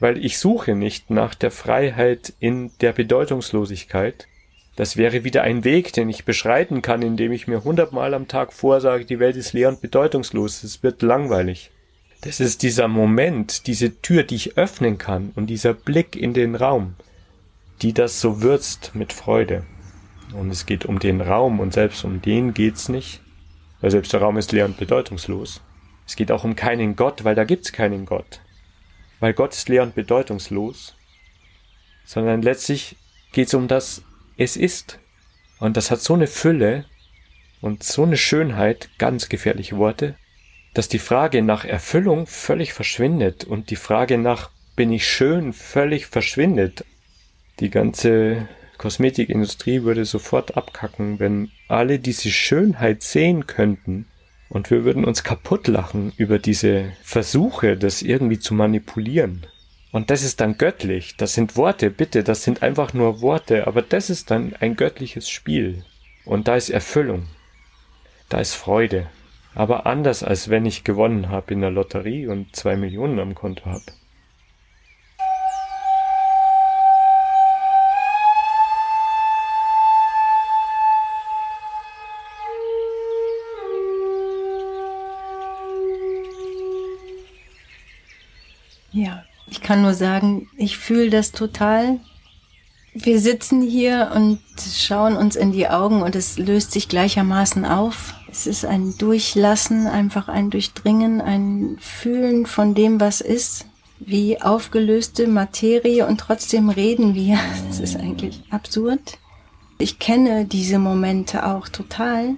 weil 0.00 0.22
ich 0.24 0.38
suche 0.38 0.74
nicht 0.74 1.08
nach 1.08 1.34
der 1.34 1.50
Freiheit 1.50 2.32
in 2.40 2.72
der 2.80 2.92
Bedeutungslosigkeit, 2.92 4.26
das 4.76 4.96
wäre 4.96 5.22
wieder 5.22 5.42
ein 5.42 5.64
Weg, 5.64 5.92
den 5.92 6.08
ich 6.08 6.24
beschreiten 6.24 6.82
kann, 6.82 7.02
indem 7.02 7.32
ich 7.32 7.46
mir 7.46 7.62
hundertmal 7.62 8.12
am 8.12 8.26
Tag 8.26 8.52
vorsage, 8.52 9.04
die 9.04 9.20
Welt 9.20 9.36
ist 9.36 9.52
leer 9.52 9.68
und 9.68 9.80
bedeutungslos, 9.80 10.64
es 10.64 10.82
wird 10.82 11.02
langweilig. 11.02 11.70
Das 12.22 12.40
ist 12.40 12.62
dieser 12.62 12.88
Moment, 12.88 13.66
diese 13.66 14.00
Tür, 14.00 14.24
die 14.24 14.36
ich 14.36 14.56
öffnen 14.56 14.98
kann 14.98 15.32
und 15.36 15.46
dieser 15.46 15.74
Blick 15.74 16.16
in 16.16 16.32
den 16.34 16.54
Raum, 16.56 16.94
die 17.82 17.92
das 17.92 18.20
so 18.20 18.42
würzt 18.42 18.92
mit 18.94 19.12
Freude. 19.12 19.64
Und 20.32 20.50
es 20.50 20.66
geht 20.66 20.86
um 20.86 20.98
den 20.98 21.20
Raum 21.20 21.60
und 21.60 21.72
selbst 21.72 22.04
um 22.04 22.20
den 22.20 22.54
geht's 22.54 22.88
nicht, 22.88 23.20
weil 23.80 23.90
selbst 23.90 24.12
der 24.12 24.22
Raum 24.22 24.38
ist 24.38 24.52
leer 24.52 24.64
und 24.64 24.78
bedeutungslos. 24.78 25.60
Es 26.06 26.16
geht 26.16 26.32
auch 26.32 26.44
um 26.44 26.56
keinen 26.56 26.96
Gott, 26.96 27.24
weil 27.24 27.34
da 27.34 27.44
gibt's 27.44 27.72
keinen 27.72 28.06
Gott. 28.06 28.40
Weil 29.20 29.34
Gott 29.34 29.52
ist 29.52 29.68
leer 29.68 29.82
und 29.82 29.94
bedeutungslos, 29.94 30.96
sondern 32.04 32.42
letztlich 32.42 32.96
geht's 33.32 33.54
um 33.54 33.68
das 33.68 34.02
es 34.36 34.56
ist. 34.56 34.98
Und 35.60 35.76
das 35.76 35.90
hat 35.90 36.00
so 36.00 36.14
eine 36.14 36.26
Fülle 36.26 36.84
und 37.60 37.82
so 37.82 38.02
eine 38.02 38.16
Schönheit, 38.16 38.90
ganz 38.98 39.28
gefährliche 39.28 39.76
Worte. 39.78 40.16
dass 40.74 40.88
die 40.88 40.98
Frage 40.98 41.40
nach 41.40 41.64
Erfüllung 41.64 42.26
völlig 42.26 42.72
verschwindet 42.72 43.44
und 43.44 43.70
die 43.70 43.76
Frage 43.76 44.18
nach 44.18 44.50
bin 44.76 44.92
ich 44.92 45.06
schön 45.06 45.52
völlig 45.52 46.06
verschwindet. 46.06 46.84
Die 47.60 47.70
ganze 47.70 48.48
Kosmetikindustrie 48.76 49.84
würde 49.84 50.04
sofort 50.04 50.56
abkacken, 50.56 51.20
wenn 51.20 51.52
alle 51.68 52.00
diese 52.00 52.30
Schönheit 52.30 53.04
sehen 53.04 53.46
könnten 53.46 54.06
und 54.48 54.70
wir 54.70 54.84
würden 54.84 55.04
uns 55.04 55.22
kaputt 55.22 55.68
lachen 55.68 56.12
über 56.16 56.40
diese 56.40 56.92
Versuche, 57.04 57.76
das 57.76 58.02
irgendwie 58.02 58.40
zu 58.40 58.52
manipulieren. 58.52 59.46
Und 59.94 60.10
das 60.10 60.24
ist 60.24 60.40
dann 60.40 60.58
göttlich. 60.58 61.16
Das 61.18 61.34
sind 61.34 61.56
Worte, 61.56 61.88
bitte, 61.88 62.24
das 62.24 62.42
sind 62.42 62.64
einfach 62.64 62.94
nur 62.94 63.20
Worte, 63.20 63.68
aber 63.68 63.80
das 63.80 64.10
ist 64.10 64.28
dann 64.32 64.56
ein 64.58 64.74
göttliches 64.74 65.30
Spiel. 65.30 65.84
Und 66.24 66.48
da 66.48 66.56
ist 66.56 66.68
Erfüllung. 66.68 67.28
Da 68.28 68.40
ist 68.40 68.54
Freude. 68.54 69.06
Aber 69.54 69.86
anders 69.86 70.24
als 70.24 70.50
wenn 70.50 70.66
ich 70.66 70.82
gewonnen 70.82 71.28
habe 71.28 71.54
in 71.54 71.60
der 71.60 71.70
Lotterie 71.70 72.26
und 72.26 72.56
zwei 72.56 72.74
Millionen 72.74 73.20
am 73.20 73.36
Konto 73.36 73.66
habe. 73.66 73.84
Kann 89.64 89.82
nur 89.82 89.94
sagen, 89.94 90.48
ich 90.56 90.78
fühle 90.78 91.10
das 91.10 91.32
total. 91.32 91.98
Wir 92.92 93.18
sitzen 93.18 93.60
hier 93.60 94.12
und 94.14 94.38
schauen 94.56 95.16
uns 95.16 95.34
in 95.34 95.50
die 95.50 95.68
Augen 95.68 96.02
und 96.02 96.14
es 96.14 96.38
löst 96.38 96.70
sich 96.70 96.88
gleichermaßen 96.88 97.64
auf. 97.64 98.14
Es 98.30 98.46
ist 98.46 98.64
ein 98.64 98.96
Durchlassen, 98.98 99.88
einfach 99.88 100.28
ein 100.28 100.50
Durchdringen, 100.50 101.20
ein 101.20 101.76
Fühlen 101.80 102.46
von 102.46 102.76
dem, 102.76 103.00
was 103.00 103.20
ist, 103.20 103.66
wie 103.98 104.40
aufgelöste 104.40 105.26
Materie 105.26 106.06
und 106.06 106.18
trotzdem 106.18 106.68
reden 106.68 107.16
wir. 107.16 107.38
Das 107.68 107.80
ist 107.80 107.96
eigentlich 107.96 108.44
absurd. 108.50 109.18
Ich 109.78 109.98
kenne 109.98 110.44
diese 110.44 110.78
Momente 110.78 111.46
auch 111.46 111.68
total. 111.68 112.36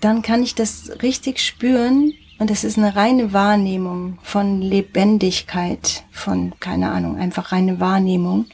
Dann 0.00 0.22
kann 0.22 0.42
ich 0.42 0.54
das 0.54 0.90
richtig 1.02 1.40
spüren, 1.40 2.14
und 2.42 2.50
es 2.50 2.64
ist 2.64 2.76
eine 2.76 2.96
reine 2.96 3.32
Wahrnehmung 3.32 4.18
von 4.24 4.60
Lebendigkeit, 4.60 6.02
von, 6.10 6.52
keine 6.58 6.90
Ahnung, 6.90 7.16
einfach 7.16 7.52
reine 7.52 7.78
Wahrnehmung. 7.78 8.46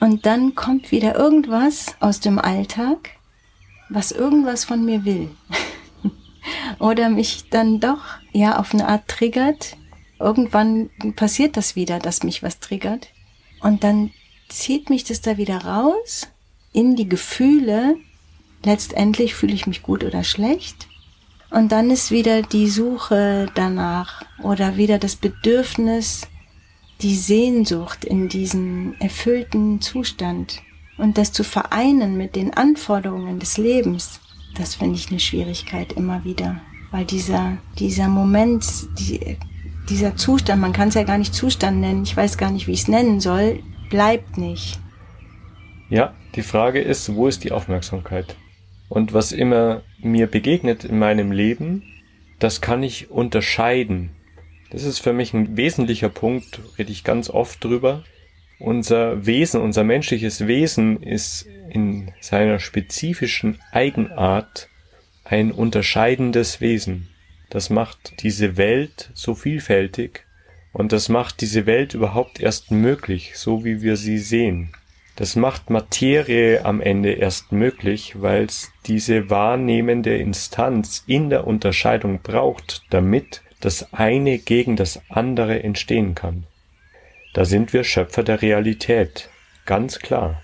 Und 0.00 0.26
dann 0.26 0.56
kommt 0.56 0.90
wieder 0.90 1.14
irgendwas 1.14 1.94
aus 2.00 2.18
dem 2.18 2.40
Alltag, 2.40 3.10
was 3.90 4.10
irgendwas 4.10 4.64
von 4.64 4.84
mir 4.84 5.04
will. 5.04 5.30
Oder 6.80 7.10
mich 7.10 7.48
dann 7.48 7.78
doch, 7.78 8.00
ja, 8.32 8.58
auf 8.58 8.74
eine 8.74 8.88
Art 8.88 9.06
triggert. 9.06 9.76
Irgendwann 10.18 10.90
passiert 11.14 11.56
das 11.56 11.76
wieder, 11.76 12.00
dass 12.00 12.24
mich 12.24 12.42
was 12.42 12.58
triggert. 12.58 13.06
Und 13.60 13.84
dann 13.84 14.10
zieht 14.48 14.90
mich 14.90 15.04
das 15.04 15.20
da 15.20 15.36
wieder 15.36 15.64
raus 15.64 16.26
in 16.72 16.96
die 16.96 17.08
Gefühle. 17.08 17.94
Letztendlich 18.64 19.36
fühle 19.36 19.54
ich 19.54 19.68
mich 19.68 19.84
gut 19.84 20.02
oder 20.02 20.24
schlecht. 20.24 20.88
Und 21.50 21.72
dann 21.72 21.90
ist 21.90 22.10
wieder 22.10 22.42
die 22.42 22.68
Suche 22.68 23.46
danach 23.54 24.22
oder 24.42 24.76
wieder 24.76 24.98
das 24.98 25.16
Bedürfnis, 25.16 26.28
die 27.00 27.14
Sehnsucht 27.14 28.04
in 28.04 28.28
diesen 28.28 29.00
erfüllten 29.00 29.80
Zustand 29.80 30.62
und 30.98 31.16
das 31.16 31.32
zu 31.32 31.44
vereinen 31.44 32.16
mit 32.16 32.36
den 32.36 32.52
Anforderungen 32.54 33.38
des 33.38 33.56
Lebens, 33.56 34.20
das 34.56 34.74
finde 34.74 34.96
ich 34.96 35.08
eine 35.08 35.20
Schwierigkeit 35.20 35.92
immer 35.92 36.24
wieder, 36.24 36.60
weil 36.90 37.04
dieser, 37.04 37.56
dieser 37.78 38.08
Moment, 38.08 38.64
die, 38.98 39.38
dieser 39.88 40.16
Zustand, 40.16 40.60
man 40.60 40.72
kann 40.72 40.88
es 40.88 40.94
ja 40.94 41.04
gar 41.04 41.18
nicht 41.18 41.34
Zustand 41.34 41.80
nennen, 41.80 42.02
ich 42.02 42.16
weiß 42.16 42.36
gar 42.36 42.50
nicht, 42.50 42.66
wie 42.66 42.72
ich 42.72 42.80
es 42.80 42.88
nennen 42.88 43.20
soll, 43.20 43.62
bleibt 43.88 44.36
nicht. 44.36 44.80
Ja, 45.88 46.14
die 46.34 46.42
Frage 46.42 46.80
ist, 46.80 47.14
wo 47.14 47.28
ist 47.28 47.44
die 47.44 47.52
Aufmerksamkeit? 47.52 48.36
Und 48.88 49.12
was 49.12 49.32
immer 49.32 49.82
mir 49.98 50.26
begegnet 50.26 50.84
in 50.84 50.98
meinem 50.98 51.32
Leben, 51.32 51.82
das 52.38 52.60
kann 52.60 52.82
ich 52.82 53.10
unterscheiden. 53.10 54.10
Das 54.70 54.84
ist 54.84 54.98
für 54.98 55.12
mich 55.12 55.34
ein 55.34 55.56
wesentlicher 55.56 56.08
Punkt, 56.08 56.60
rede 56.78 56.92
ich 56.92 57.04
ganz 57.04 57.30
oft 57.30 57.62
drüber. 57.62 58.04
Unser 58.58 59.26
Wesen, 59.26 59.60
unser 59.60 59.84
menschliches 59.84 60.46
Wesen 60.46 61.02
ist 61.02 61.46
in 61.70 62.12
seiner 62.20 62.58
spezifischen 62.58 63.60
Eigenart 63.72 64.68
ein 65.24 65.52
unterscheidendes 65.52 66.60
Wesen. 66.60 67.08
Das 67.50 67.70
macht 67.70 68.22
diese 68.22 68.56
Welt 68.56 69.10
so 69.14 69.34
vielfältig 69.34 70.24
und 70.72 70.92
das 70.92 71.08
macht 71.08 71.40
diese 71.40 71.66
Welt 71.66 71.94
überhaupt 71.94 72.40
erst 72.40 72.70
möglich, 72.70 73.32
so 73.34 73.64
wie 73.64 73.80
wir 73.80 73.96
sie 73.96 74.18
sehen. 74.18 74.72
Das 75.18 75.34
macht 75.34 75.68
Materie 75.68 76.64
am 76.64 76.80
Ende 76.80 77.10
erst 77.10 77.50
möglich, 77.50 78.22
weil 78.22 78.44
es 78.44 78.70
diese 78.86 79.28
wahrnehmende 79.28 80.16
Instanz 80.16 81.02
in 81.08 81.28
der 81.28 81.44
Unterscheidung 81.44 82.20
braucht, 82.22 82.84
damit 82.90 83.42
das 83.60 83.92
eine 83.92 84.38
gegen 84.38 84.76
das 84.76 85.02
andere 85.08 85.60
entstehen 85.64 86.14
kann. 86.14 86.44
Da 87.34 87.44
sind 87.44 87.72
wir 87.72 87.82
Schöpfer 87.82 88.22
der 88.22 88.42
Realität, 88.42 89.28
ganz 89.66 89.98
klar. 89.98 90.40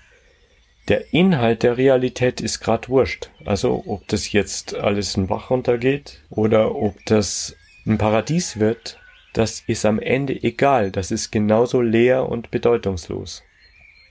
Der 0.89 1.13
Inhalt 1.13 1.63
der 1.63 1.77
Realität 1.77 2.41
ist 2.41 2.59
grad 2.59 2.89
wurscht. 2.89 3.29
Also 3.45 3.81
ob 3.87 4.05
das 4.09 4.33
jetzt 4.33 4.75
alles 4.75 5.15
ein 5.15 5.27
Bach 5.27 5.51
runtergeht 5.51 6.21
oder 6.29 6.75
ob 6.75 6.97
das 7.05 7.55
ein 7.87 7.97
Paradies 7.97 8.59
wird, 8.59 8.99
das 9.31 9.63
ist 9.67 9.85
am 9.85 9.99
Ende 9.99 10.33
egal. 10.33 10.91
Das 10.91 11.11
ist 11.11 11.31
genauso 11.31 11.79
leer 11.79 12.27
und 12.27 12.51
bedeutungslos. 12.51 13.44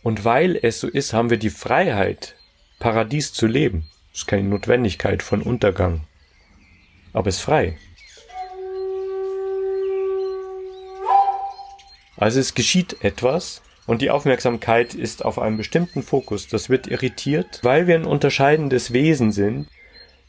Und 0.05 0.27
weil 0.27 0.59
es 0.61 0.81
so 0.81 0.87
ist, 0.87 1.15
haben 1.15 1.31
wir 1.31 1.39
die 1.39 1.49
Freiheit, 1.49 2.37
Paradies 2.79 3.33
zu 3.33 3.47
leben. 3.47 3.89
Das 4.13 4.21
ist 4.21 4.27
keine 4.27 4.47
Notwendigkeit 4.47 5.23
von 5.23 5.41
Untergang. 5.41 6.03
Aber 7.15 7.29
es 7.29 7.37
ist 7.37 7.41
frei. 7.41 7.79
Also 12.19 12.39
es 12.39 12.55
geschieht 12.55 13.03
etwas 13.03 13.63
und 13.87 14.03
die 14.03 14.11
Aufmerksamkeit 14.11 14.95
ist 14.95 15.25
auf 15.25 15.39
einem 15.39 15.57
bestimmten 15.57 16.03
Fokus. 16.03 16.49
Das 16.49 16.69
wird 16.69 16.87
irritiert, 16.87 17.61
weil 17.63 17.87
wir 17.87 17.95
ein 17.95 18.05
unterscheidendes 18.05 18.93
Wesen 18.93 19.33
sind. 19.33 19.69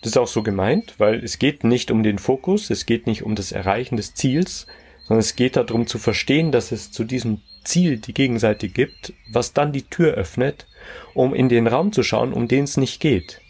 Das 0.01 0.11
ist 0.11 0.17
auch 0.17 0.27
so 0.27 0.41
gemeint, 0.41 0.95
weil 0.99 1.21
es 1.21 1.37
geht 1.37 1.65
nicht 1.65 1.91
um 1.91 2.01
den 2.01 2.17
Fokus, 2.17 2.69
es 2.69 2.85
geht 2.85 3.07
nicht 3.07 3.23
um 3.23 3.35
das 3.35 3.51
Erreichen 3.51 3.97
des 3.97 4.13
Ziels, 4.13 4.67
sondern 5.03 5.19
es 5.19 5.35
geht 5.35 5.57
darum 5.57 5.85
zu 5.85 5.99
verstehen, 5.99 6.53
dass 6.53 6.71
es 6.71 6.93
zu 6.93 7.03
diesem 7.03 7.41
Ziel 7.65 7.97
die 7.97 8.13
Gegenseite 8.13 8.69
gibt, 8.69 9.13
was 9.31 9.53
dann 9.53 9.73
die 9.73 9.83
Tür 9.83 10.13
öffnet, 10.13 10.67
um 11.13 11.33
in 11.33 11.49
den 11.49 11.67
Raum 11.67 11.91
zu 11.91 12.03
schauen, 12.03 12.33
um 12.33 12.47
den 12.47 12.63
es 12.63 12.77
nicht 12.77 12.99
geht. 12.99 13.41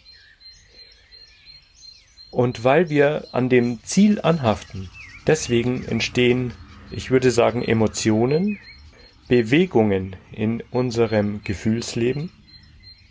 Und 2.30 2.64
weil 2.64 2.90
wir 2.90 3.28
an 3.32 3.48
dem 3.48 3.82
Ziel 3.84 4.20
anhaften, 4.20 4.90
deswegen 5.26 5.84
entstehen, 5.86 6.52
ich 6.90 7.10
würde 7.10 7.30
sagen, 7.30 7.62
Emotionen, 7.62 8.58
Bewegungen 9.28 10.16
in 10.32 10.62
unserem 10.70 11.42
Gefühlsleben, 11.42 12.30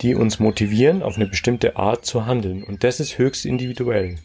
die 0.02 0.16
uns 0.16 0.40
motivieren, 0.40 1.02
auf 1.02 1.16
eine 1.16 1.28
bestimmte 1.28 1.76
Art 1.78 2.06
zu 2.06 2.26
handeln. 2.26 2.64
Und 2.64 2.84
das 2.84 3.00
ist 3.00 3.18
höchst 3.18 3.46
individuell. 3.46 4.18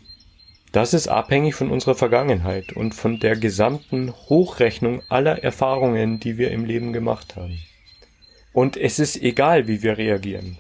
Das 0.73 0.95
ist 0.95 1.09
abhängig 1.09 1.57
von 1.57 1.71
unserer 1.71 1.97
Vergangenheit 1.97 2.73
und 2.73 2.95
von 2.95 3.19
der 3.19 3.37
gesamten 3.37 4.13
Hochrechnung 4.29 5.03
aller 5.09 5.43
Erfahrungen, 5.43 6.21
die 6.21 6.39
wir 6.39 6.53
im 6.53 6.65
Leben 6.65 6.93
gemacht 6.93 7.35
haben. 7.35 7.59
Und 8.53 8.77
es 8.77 8.99
ist 8.99 9.21
egal, 9.21 9.67
wie 9.67 9.83
wir 9.83 9.99
reagieren. 9.99 10.59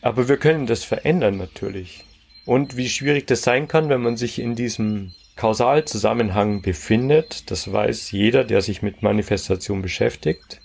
Aber 0.00 0.28
wir 0.28 0.38
können 0.38 0.66
das 0.66 0.84
verändern 0.84 1.36
natürlich. 1.36 2.04
Und 2.44 2.76
wie 2.76 2.88
schwierig 2.88 3.26
das 3.26 3.42
sein 3.42 3.68
kann, 3.68 3.88
wenn 3.88 4.00
man 4.00 4.16
sich 4.16 4.38
in 4.38 4.54
diesem 4.54 5.12
Kausalzusammenhang 5.36 6.62
befindet, 6.62 7.50
das 7.50 7.70
weiß 7.72 8.10
jeder, 8.10 8.44
der 8.44 8.62
sich 8.62 8.82
mit 8.82 9.02
Manifestation 9.02 9.82
beschäftigt. 9.82 10.60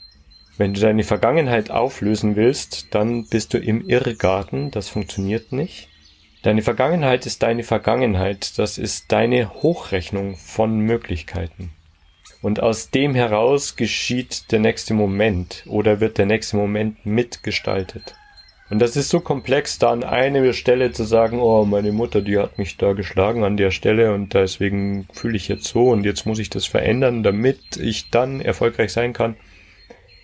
Wenn 0.58 0.74
du 0.74 0.82
deine 0.82 1.04
Vergangenheit 1.04 1.70
auflösen 1.70 2.36
willst, 2.36 2.88
dann 2.92 3.28
bist 3.28 3.54
du 3.54 3.60
im 3.60 3.88
Irrgarten, 3.88 4.72
das 4.72 4.90
funktioniert 4.90 5.52
nicht. 5.52 5.90
Deine 6.48 6.62
Vergangenheit 6.62 7.26
ist 7.26 7.44
deine 7.44 7.64
Vergangenheit, 7.64 8.58
das 8.58 8.78
ist 8.78 9.12
deine 9.12 9.54
Hochrechnung 9.54 10.38
von 10.38 10.80
Möglichkeiten. 10.80 11.72
Und 12.42 12.64
aus 12.64 12.90
dem 12.90 13.16
heraus 13.16 13.76
geschieht 13.76 14.50
der 14.54 14.60
nächste 14.60 14.94
Moment 14.94 15.66
oder 15.68 16.00
wird 16.00 16.18
der 16.18 16.26
nächste 16.26 16.56
Moment 16.56 17.06
mitgestaltet. 17.06 18.16
Und 18.70 18.80
das 18.80 18.96
ist 18.96 19.10
so 19.10 19.20
komplex, 19.20 19.78
da 19.78 19.92
an 19.92 20.06
einer 20.06 20.54
Stelle 20.54 20.94
zu 20.94 21.04
sagen, 21.04 21.42
oh, 21.42 21.66
meine 21.66 21.92
Mutter, 21.92 22.22
die 22.22 22.38
hat 22.38 22.58
mich 22.58 22.78
da 22.78 22.94
geschlagen 22.94 23.44
an 23.44 23.58
der 23.58 23.72
Stelle 23.72 24.14
und 24.14 24.34
deswegen 24.34 25.06
fühle 25.12 25.36
ich 25.36 25.50
jetzt 25.50 25.66
so 25.66 25.90
und 25.90 26.06
jetzt 26.06 26.26
muss 26.26 26.40
ich 26.40 26.50
das 26.50 26.66
verändern, 26.66 27.24
damit 27.24 27.76
ich 27.76 28.10
dann 28.10 28.40
erfolgreich 28.40 28.94
sein 28.94 29.12
kann, 29.12 29.36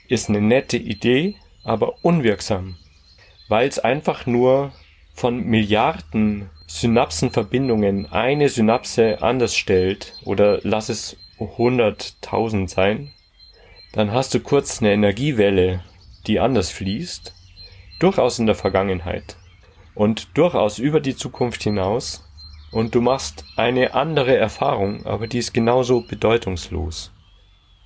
ist 0.07 0.29
eine 0.29 0.39
nette 0.39 0.77
Idee, 0.77 1.35
aber 1.65 1.95
unwirksam. 2.01 2.77
Weil 3.49 3.67
es 3.67 3.79
einfach 3.79 4.25
nur 4.25 4.71
von 5.13 5.45
Milliarden 5.45 6.49
Synapsenverbindungen 6.67 8.11
eine 8.11 8.49
Synapse 8.49 9.21
anders 9.21 9.55
stellt 9.55 10.13
oder 10.25 10.59
lass 10.63 10.89
es 10.89 11.17
100.000 11.39 12.67
sein, 12.67 13.11
dann 13.93 14.11
hast 14.11 14.33
du 14.33 14.39
kurz 14.39 14.81
eine 14.81 14.91
Energiewelle, 14.91 15.83
die 16.25 16.39
anders 16.39 16.71
fließt, 16.71 17.33
durchaus 17.99 18.39
in 18.39 18.47
der 18.47 18.55
Vergangenheit 18.55 19.37
und 19.93 20.35
durchaus 20.37 20.79
über 20.79 20.99
die 20.99 21.15
Zukunft 21.15 21.63
hinaus 21.63 22.23
und 22.71 22.95
du 22.95 23.01
machst 23.01 23.45
eine 23.55 23.93
andere 23.93 24.35
Erfahrung, 24.35 25.05
aber 25.05 25.27
die 25.27 25.37
ist 25.37 25.53
genauso 25.53 26.01
bedeutungslos. 26.01 27.11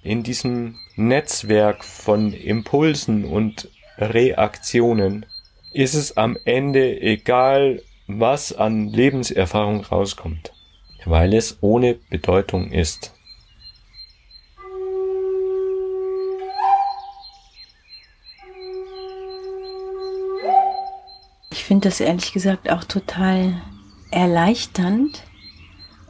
In 0.02 0.24
diesem 0.24 0.80
Netzwerk 0.96 1.84
von 1.84 2.32
Impulsen 2.32 3.26
und 3.26 3.70
Reaktionen 3.98 5.26
ist 5.72 5.94
es 5.94 6.18
am 6.18 6.38
Ende 6.46 7.02
egal, 7.02 7.82
was 8.08 8.54
an 8.54 8.88
Lebenserfahrung 8.88 9.82
rauskommt, 9.82 10.54
weil 11.06 11.34
es 11.34 11.58
ohne 11.62 11.96
Bedeutung 12.10 12.72
ist. 12.72 13.14
Ich 21.52 21.64
finde 21.66 21.90
das 21.90 22.00
ehrlich 22.00 22.32
gesagt 22.32 22.70
auch 22.70 22.86
total 22.86 23.62
erleichternd 24.10 25.24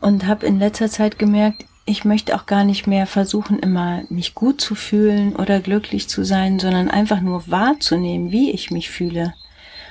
und 0.02 0.28
habe 0.28 0.46
in 0.46 0.60
letzter 0.60 0.90
Zeit 0.90 1.18
gemerkt, 1.18 1.66
ich 1.86 2.06
möchte 2.06 2.36
auch 2.36 2.46
gar 2.46 2.64
nicht 2.64 2.86
mehr 2.86 3.08
versuchen, 3.08 3.60
immer 3.60 4.04
mich 4.10 4.36
gut 4.36 4.62
zu 4.62 4.76
fühlen 4.76 5.36
oder 5.36 5.62
glücklich 5.62 6.10
zu 6.10 6.24
sein, 6.24 6.60
sondern 6.60 6.92
einfach 6.92 7.22
nur 7.22 7.50
wahrzunehmen, 7.50 8.30
wie 8.30 8.52
ich 8.52 8.72
mich 8.72 8.90
fühle. 8.90 9.34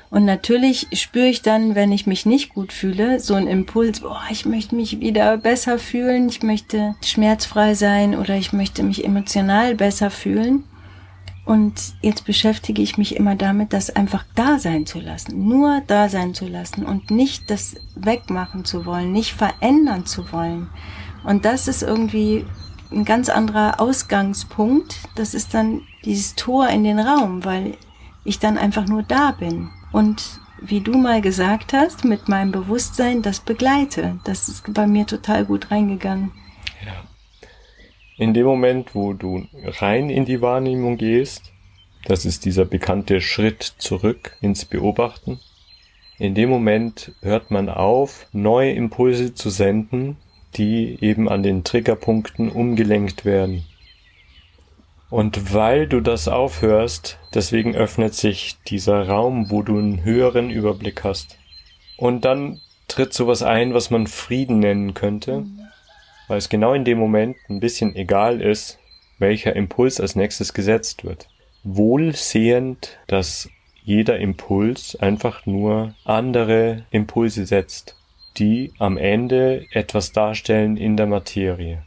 Und 0.09 0.25
natürlich 0.25 0.87
spüre 0.93 1.27
ich 1.27 1.43
dann, 1.43 1.75
wenn 1.75 1.91
ich 1.91 2.07
mich 2.07 2.27
nicht 2.27 2.55
gut 2.55 2.73
fühle, 2.73 3.19
so 3.21 3.35
einen 3.35 3.49
Impuls, 3.49 4.01
boah, 4.01 4.23
ich 4.31 4.47
möchte 4.47 4.77
mich 4.77 5.01
wieder 5.01 5.37
besser 5.37 5.79
fühlen, 5.79 6.29
ich 6.29 6.43
möchte 6.43 6.95
schmerzfrei 7.05 7.75
sein 7.75 8.17
oder 8.17 8.37
ich 8.37 8.53
möchte 8.53 8.83
mich 8.83 9.05
emotional 9.05 9.75
besser 9.75 10.11
fühlen. 10.11 10.65
Und 11.45 11.95
jetzt 12.03 12.25
beschäftige 12.25 12.83
ich 12.83 12.99
mich 12.99 13.15
immer 13.15 13.37
damit, 13.37 13.73
das 13.73 13.95
einfach 13.95 14.25
da 14.35 14.59
sein 14.59 14.85
zu 14.85 14.99
lassen, 14.99 15.49
nur 15.49 15.81
da 15.87 16.09
sein 16.09 16.35
zu 16.35 16.47
lassen 16.49 16.85
und 16.85 17.13
nicht 17.13 17.51
das 17.51 17.77
wegmachen 17.95 18.65
zu 18.65 18.85
wollen, 18.85 19.13
nicht 19.13 19.33
verändern 19.33 20.07
zu 20.07 20.33
wollen. 20.33 20.69
Und 21.23 21.45
das 21.45 21.69
ist 21.69 21.83
irgendwie 21.83 22.45
ein 22.91 23.05
ganz 23.05 23.29
anderer 23.29 23.81
Ausgangspunkt. 23.81 24.97
Das 25.15 25.35
ist 25.35 25.55
dann 25.55 25.83
dieses 26.05 26.35
Tor 26.35 26.69
in 26.69 26.83
den 26.83 26.99
Raum, 26.99 27.45
weil 27.45 27.77
ich 28.25 28.41
dann 28.41 28.59
einfach 28.59 28.87
nur 28.87 29.05
da 29.05 29.31
bin. 29.31 29.71
Und 29.97 30.41
wie 30.61 30.83
du 30.83 30.93
mal 30.99 31.23
gesagt 31.23 31.73
hast, 31.73 32.05
mit 32.05 32.29
meinem 32.29 32.53
Bewusstsein 32.53 33.23
das 33.23 33.41
begleite. 33.41 34.21
Das 34.25 34.47
ist 34.47 34.75
bei 34.75 34.87
mir 34.87 35.07
total 35.07 35.47
gut 35.47 35.71
reingegangen. 35.71 36.33
Ja. 36.85 37.03
In 38.19 38.35
dem 38.35 38.45
Moment, 38.45 38.95
wo 38.95 39.15
du 39.15 39.47
rein 39.65 40.11
in 40.11 40.27
die 40.27 40.43
Wahrnehmung 40.43 40.99
gehst, 40.99 41.51
das 42.05 42.27
ist 42.27 42.45
dieser 42.45 42.67
bekannte 42.67 43.23
Schritt 43.23 43.63
zurück 43.63 44.37
ins 44.43 44.67
Beobachten. 44.67 45.41
In 46.19 46.35
dem 46.35 46.51
Moment 46.51 47.13
hört 47.23 47.51
man 47.51 47.71
auf, 47.71 48.27
neue 48.33 48.73
Impulse 48.73 49.33
zu 49.33 49.49
senden, 49.49 50.19
die 50.57 50.99
eben 51.01 51.27
an 51.27 51.43
den 51.43 51.65
Triggerpunkten 51.65 52.51
umgelenkt 52.51 53.25
werden. 53.25 53.65
Und 55.09 55.55
weil 55.55 55.87
du 55.87 56.01
das 56.01 56.27
aufhörst, 56.27 57.19
deswegen 57.33 57.77
öffnet 57.77 58.15
sich 58.15 58.57
dieser 58.67 59.07
Raum, 59.07 59.51
wo 59.51 59.63
du 59.63 59.79
einen 59.79 60.03
höheren 60.03 60.51
Überblick 60.51 61.05
hast. 61.05 61.39
Und 61.97 62.25
dann 62.25 62.61
tritt 62.89 63.13
sowas 63.13 63.43
ein, 63.43 63.73
was 63.73 63.91
man 63.91 64.07
Frieden 64.07 64.59
nennen 64.59 64.95
könnte, 64.95 65.45
weil 66.29 66.39
es 66.39 66.49
genau 66.49 66.75
in 66.75 66.85
dem 66.85 66.99
Moment 66.99 67.37
ein 67.49 67.61
bisschen 67.61 67.95
egal 67.95 68.41
ist, 68.41 68.79
welcher 69.19 69.55
Impuls 69.55 70.01
als 70.01 70.17
nächstes 70.17 70.55
gesetzt 70.55 71.05
wird. 71.05 71.29
Wohlsehend, 71.63 72.99
dass 73.07 73.49
jeder 73.85 74.19
Impuls 74.19 74.97
einfach 74.97 75.47
nur 75.47 75.95
andere 76.05 76.85
Impulse 76.91 77.47
setzt, 77.47 77.97
die 78.37 78.73
am 78.79 78.99
Ende 78.99 79.67
etwas 79.71 80.13
darstellen 80.13 80.77
in 80.77 80.97
der 80.97 81.07
Materie. 81.07 81.83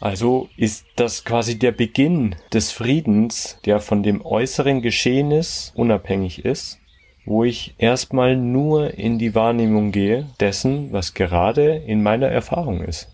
Also 0.00 0.48
ist 0.56 0.86
das 0.96 1.24
quasi 1.24 1.58
der 1.58 1.72
Beginn 1.72 2.36
des 2.52 2.70
Friedens, 2.70 3.58
der 3.64 3.80
von 3.80 4.02
dem 4.02 4.24
äußeren 4.24 4.82
Geschehnis 4.82 5.72
unabhängig 5.74 6.44
ist, 6.44 6.78
wo 7.24 7.44
ich 7.44 7.74
erstmal 7.78 8.36
nur 8.36 8.94
in 8.94 9.18
die 9.18 9.34
Wahrnehmung 9.34 9.92
gehe 9.92 10.26
dessen, 10.38 10.92
was 10.92 11.14
gerade 11.14 11.76
in 11.76 12.02
meiner 12.02 12.28
Erfahrung 12.28 12.82
ist. 12.82 13.08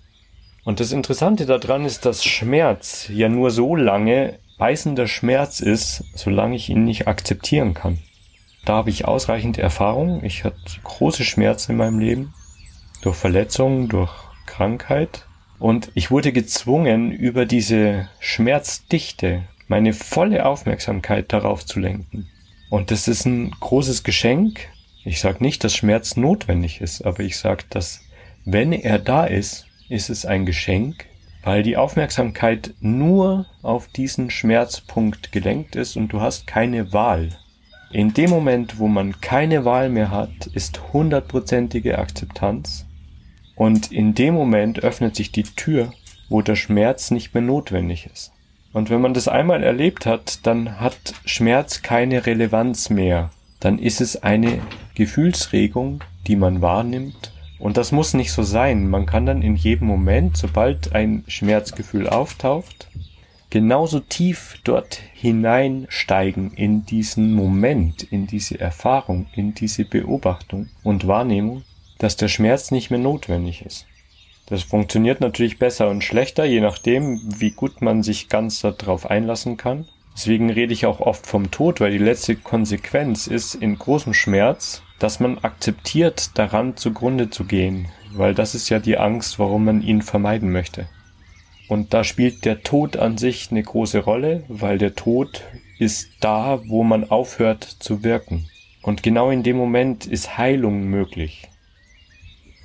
Und 0.64 0.80
das 0.80 0.92
Interessante 0.92 1.46
daran 1.46 1.84
ist, 1.84 2.04
dass 2.04 2.24
Schmerz 2.24 3.08
ja 3.12 3.28
nur 3.28 3.50
so 3.50 3.74
lange 3.74 4.38
beißender 4.58 5.08
Schmerz 5.08 5.60
ist, 5.60 6.04
solange 6.14 6.56
ich 6.56 6.68
ihn 6.68 6.84
nicht 6.84 7.08
akzeptieren 7.08 7.74
kann. 7.74 7.98
Da 8.64 8.74
habe 8.74 8.90
ich 8.90 9.06
ausreichend 9.06 9.58
Erfahrung. 9.58 10.22
Ich 10.22 10.44
hatte 10.44 10.56
große 10.84 11.24
Schmerzen 11.24 11.72
in 11.72 11.78
meinem 11.78 11.98
Leben. 11.98 12.34
Durch 13.02 13.16
Verletzungen, 13.16 13.88
durch 13.88 14.12
Krankheit. 14.46 15.26
Und 15.62 15.92
ich 15.94 16.11
wurde 16.11 16.33
gezwungen, 16.33 17.12
über 17.12 17.46
diese 17.46 18.09
Schmerzdichte 18.18 19.42
meine 19.68 19.92
volle 19.92 20.44
Aufmerksamkeit 20.44 21.33
darauf 21.33 21.64
zu 21.64 21.79
lenken. 21.79 22.27
Und 22.68 22.90
das 22.90 23.07
ist 23.07 23.27
ein 23.27 23.53
großes 23.53 24.03
Geschenk. 24.03 24.59
Ich 25.05 25.20
sage 25.20 25.40
nicht, 25.40 25.62
dass 25.62 25.77
Schmerz 25.77 26.16
notwendig 26.16 26.81
ist, 26.81 27.03
aber 27.03 27.20
ich 27.20 27.38
sage, 27.38 27.62
dass 27.70 28.01
wenn 28.44 28.72
er 28.72 28.98
da 28.98 29.25
ist, 29.25 29.66
ist 29.88 30.11
es 30.11 30.27
ein 30.27 30.46
Geschenk, 30.46 31.07
weil 31.44 31.62
die 31.62 31.77
Aufmerksamkeit 31.77 32.75
nur 32.81 33.46
auf 33.62 33.87
diesen 33.87 34.31
Schmerzpunkt 34.31 35.31
gelenkt 35.31 35.77
ist 35.77 35.96
und 35.96 36.09
du 36.09 36.20
hast 36.20 36.48
keine 36.48 36.92
Wahl. 36.92 37.29
In 37.92 38.12
dem 38.14 38.31
Moment, 38.31 38.81
wo 38.81 38.88
man 38.88 39.20
keine 39.20 39.64
Wahl 39.64 39.90
mehr 39.90 40.11
hat, 40.11 40.46
ist 40.55 40.92
hundertprozentige 40.92 42.01
Akzeptanz 42.01 42.85
und 43.62 43.92
in 43.92 44.12
dem 44.12 44.35
Moment 44.35 44.83
öffnet 44.83 45.14
sich 45.14 45.31
die 45.31 45.44
Tür, 45.44 45.92
wo 46.29 46.42
der 46.42 46.57
Schmerz 46.57 47.12
nicht 47.12 47.33
mehr 47.33 47.44
notwendig 47.44 48.09
ist. 48.12 48.33
Und 48.72 48.90
wenn 48.90 49.01
man 49.01 49.14
das 49.14 49.29
einmal 49.29 49.62
erlebt 49.62 50.05
hat, 50.05 50.44
dann 50.44 50.81
hat 50.81 51.14
Schmerz 51.27 51.81
keine 51.81 52.27
Relevanz 52.27 52.90
mehr. 52.90 53.31
Dann 53.61 53.79
ist 53.79 54.01
es 54.01 54.20
eine 54.20 54.59
Gefühlsregung, 54.96 56.03
die 56.27 56.35
man 56.35 56.61
wahrnimmt. 56.61 57.33
Und 57.61 57.77
das 57.77 57.92
muss 57.92 58.14
nicht 58.14 58.33
so 58.33 58.42
sein. 58.42 58.90
Man 58.90 59.07
kann 59.07 59.27
dann 59.27 59.42
in 59.42 59.55
jedem 59.55 59.87
Moment, 59.87 60.37
sobald 60.37 60.92
ein 60.92 61.22
Schmerzgefühl 61.29 62.09
auftaucht, 62.09 62.88
genauso 63.48 64.01
tief 64.01 64.59
dort 64.64 64.98
hineinsteigen 65.14 66.51
in 66.55 66.85
diesen 66.85 67.33
Moment, 67.33 68.03
in 68.03 68.27
diese 68.27 68.59
Erfahrung, 68.59 69.27
in 69.37 69.55
diese 69.55 69.85
Beobachtung 69.85 70.68
und 70.83 71.07
Wahrnehmung, 71.07 71.62
dass 71.98 72.16
der 72.16 72.28
Schmerz 72.28 72.70
nicht 72.70 72.90
mehr 72.90 73.00
notwendig 73.00 73.64
ist. 73.64 73.87
Das 74.46 74.62
funktioniert 74.62 75.20
natürlich 75.20 75.59
besser 75.59 75.88
und 75.88 76.05
schlechter, 76.05 76.44
je 76.44 76.61
nachdem, 76.61 77.20
wie 77.40 77.52
gut 77.52 77.81
man 77.81 78.02
sich 78.02 78.28
ganz 78.28 78.61
darauf 78.61 79.11
einlassen 79.11 79.57
kann. 79.57 79.87
Deswegen 80.14 80.50
rede 80.50 80.74
ich 80.74 80.85
auch 80.85 81.00
oft 81.00 81.26
vom 81.26 81.50
Tod, 81.50 81.81
weil 81.81 81.92
die 81.92 81.98
letzte 81.98 82.37
Konsequenz 82.37 83.26
ist 83.26 83.55
in 83.55 83.78
großem 83.78 84.12
Schmerz, 84.12 84.83
dass 84.98 85.20
man 85.20 85.38
akzeptiert, 85.38 86.38
daran 86.38 86.76
zugrunde 86.76 87.31
zu 87.31 87.44
gehen, 87.44 87.88
weil 88.12 88.35
das 88.35 88.55
ist 88.55 88.68
ja 88.68 88.78
die 88.78 88.98
Angst, 88.98 89.38
warum 89.38 89.64
man 89.64 89.83
ihn 89.83 90.02
vermeiden 90.02 90.52
möchte. 90.52 90.87
Und 91.68 91.94
da 91.94 92.05
spielt 92.05 92.44
der 92.44 92.62
Tod 92.62 92.98
an 92.98 93.16
sich 93.16 93.50
eine 93.50 93.62
große 93.62 94.00
Rolle, 94.00 94.44
weil 94.48 94.76
der 94.76 94.94
Tod 94.94 95.44
ist 95.78 96.11
da, 96.20 96.61
wo 96.66 96.85
man 96.85 97.09
aufhört 97.09 97.64
zu 97.64 98.05
wirken. 98.05 98.50
Und 98.83 99.02
genau 99.02 99.31
in 99.31 99.42
dem 99.42 99.57
Moment 99.57 100.07
ist 100.07 100.37
Heilung 100.37 100.85
möglich. 100.85 101.48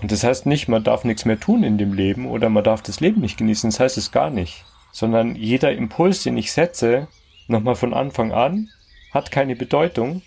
Und 0.02 0.12
das 0.12 0.24
heißt 0.24 0.46
nicht, 0.46 0.68
man 0.68 0.84
darf 0.84 1.04
nichts 1.04 1.26
mehr 1.26 1.40
tun 1.40 1.64
in 1.64 1.78
dem 1.78 1.94
Leben 1.94 2.28
oder 2.28 2.50
man 2.50 2.64
darf 2.64 2.82
das 2.82 3.00
Leben 3.00 3.22
nicht 3.22 3.38
genießen. 3.38 3.70
Das 3.70 3.80
heißt 3.80 3.98
es 3.98 4.12
gar 4.12 4.30
nicht. 4.30 4.64
Sondern 4.92 5.36
jeder 5.36 5.72
Impuls, 5.72 6.24
den 6.24 6.38
ich 6.38 6.52
setze, 6.52 7.08
nochmal 7.48 7.76
von 7.76 7.94
Anfang 7.94 8.32
an, 8.32 8.70
hat 9.12 9.32
keine 9.32 9.56
Bedeutung. 9.56 10.22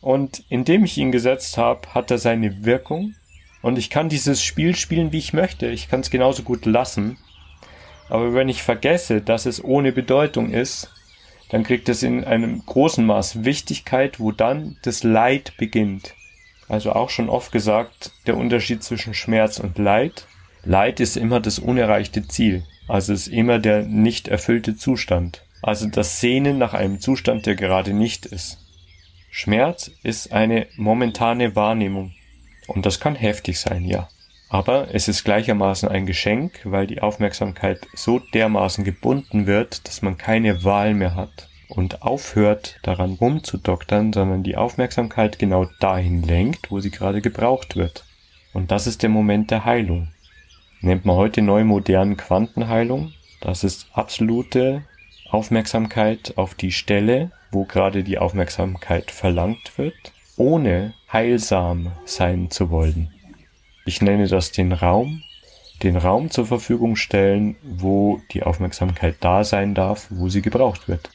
Und 0.00 0.44
indem 0.48 0.84
ich 0.84 0.96
ihn 0.96 1.12
gesetzt 1.12 1.58
habe, 1.58 1.94
hat 1.94 2.10
er 2.10 2.18
seine 2.18 2.64
Wirkung. 2.64 3.14
Und 3.62 3.76
ich 3.76 3.90
kann 3.90 4.08
dieses 4.08 4.42
Spiel 4.42 4.74
spielen, 4.74 5.12
wie 5.12 5.18
ich 5.18 5.34
möchte. 5.34 5.66
Ich 5.68 5.88
kann 5.88 6.00
es 6.00 6.10
genauso 6.10 6.42
gut 6.42 6.64
lassen. 6.64 7.18
Aber 8.08 8.32
wenn 8.34 8.48
ich 8.48 8.62
vergesse, 8.62 9.20
dass 9.20 9.44
es 9.44 9.62
ohne 9.62 9.92
Bedeutung 9.92 10.52
ist, 10.52 10.90
dann 11.50 11.62
kriegt 11.64 11.88
es 11.88 12.02
in 12.02 12.24
einem 12.24 12.64
großen 12.64 13.04
Maß 13.04 13.44
Wichtigkeit, 13.44 14.18
wo 14.18 14.32
dann 14.32 14.78
das 14.82 15.02
Leid 15.02 15.54
beginnt. 15.58 16.14
Also 16.70 16.92
auch 16.92 17.10
schon 17.10 17.28
oft 17.28 17.50
gesagt, 17.50 18.12
der 18.28 18.36
Unterschied 18.36 18.84
zwischen 18.84 19.12
Schmerz 19.12 19.58
und 19.58 19.76
Leid. 19.76 20.26
Leid 20.62 21.00
ist 21.00 21.16
immer 21.16 21.40
das 21.40 21.58
unerreichte 21.58 22.28
Ziel. 22.28 22.62
Also 22.86 23.12
ist 23.12 23.26
immer 23.26 23.58
der 23.58 23.82
nicht 23.82 24.28
erfüllte 24.28 24.76
Zustand. 24.76 25.42
Also 25.62 25.88
das 25.88 26.20
Sehnen 26.20 26.58
nach 26.58 26.72
einem 26.72 27.00
Zustand, 27.00 27.46
der 27.46 27.56
gerade 27.56 27.92
nicht 27.92 28.24
ist. 28.24 28.58
Schmerz 29.32 29.90
ist 30.04 30.32
eine 30.32 30.68
momentane 30.76 31.56
Wahrnehmung. 31.56 32.14
Und 32.68 32.86
das 32.86 33.00
kann 33.00 33.16
heftig 33.16 33.58
sein, 33.58 33.84
ja. 33.84 34.08
Aber 34.48 34.94
es 34.94 35.08
ist 35.08 35.24
gleichermaßen 35.24 35.88
ein 35.88 36.06
Geschenk, 36.06 36.60
weil 36.62 36.86
die 36.86 37.02
Aufmerksamkeit 37.02 37.88
so 37.94 38.20
dermaßen 38.20 38.84
gebunden 38.84 39.48
wird, 39.48 39.88
dass 39.88 40.02
man 40.02 40.18
keine 40.18 40.62
Wahl 40.62 40.94
mehr 40.94 41.16
hat 41.16 41.49
und 41.70 42.02
aufhört 42.02 42.78
daran 42.82 43.14
rumzudoktern, 43.14 44.12
sondern 44.12 44.42
die 44.42 44.56
Aufmerksamkeit 44.56 45.38
genau 45.38 45.66
dahin 45.80 46.22
lenkt, 46.22 46.70
wo 46.70 46.80
sie 46.80 46.90
gerade 46.90 47.20
gebraucht 47.20 47.76
wird. 47.76 48.04
Und 48.52 48.70
das 48.70 48.86
ist 48.86 49.02
der 49.02 49.10
Moment 49.10 49.50
der 49.50 49.64
Heilung. 49.64 50.08
Nennt 50.80 51.04
man 51.04 51.16
heute 51.16 51.42
neu 51.42 51.64
modern 51.64 52.16
Quantenheilung. 52.16 53.12
Das 53.40 53.64
ist 53.64 53.86
absolute 53.92 54.82
Aufmerksamkeit 55.30 56.34
auf 56.36 56.54
die 56.54 56.72
Stelle, 56.72 57.30
wo 57.52 57.64
gerade 57.64 58.02
die 58.02 58.18
Aufmerksamkeit 58.18 59.10
verlangt 59.10 59.78
wird, 59.78 60.12
ohne 60.36 60.94
heilsam 61.12 61.92
sein 62.04 62.50
zu 62.50 62.70
wollen. 62.70 63.12
Ich 63.84 64.02
nenne 64.02 64.26
das 64.26 64.52
den 64.52 64.72
Raum, 64.72 65.22
den 65.82 65.96
Raum 65.96 66.30
zur 66.30 66.46
Verfügung 66.46 66.96
stellen, 66.96 67.56
wo 67.62 68.20
die 68.32 68.42
Aufmerksamkeit 68.42 69.16
da 69.20 69.44
sein 69.44 69.74
darf, 69.74 70.08
wo 70.10 70.28
sie 70.28 70.42
gebraucht 70.42 70.88
wird. 70.88 71.10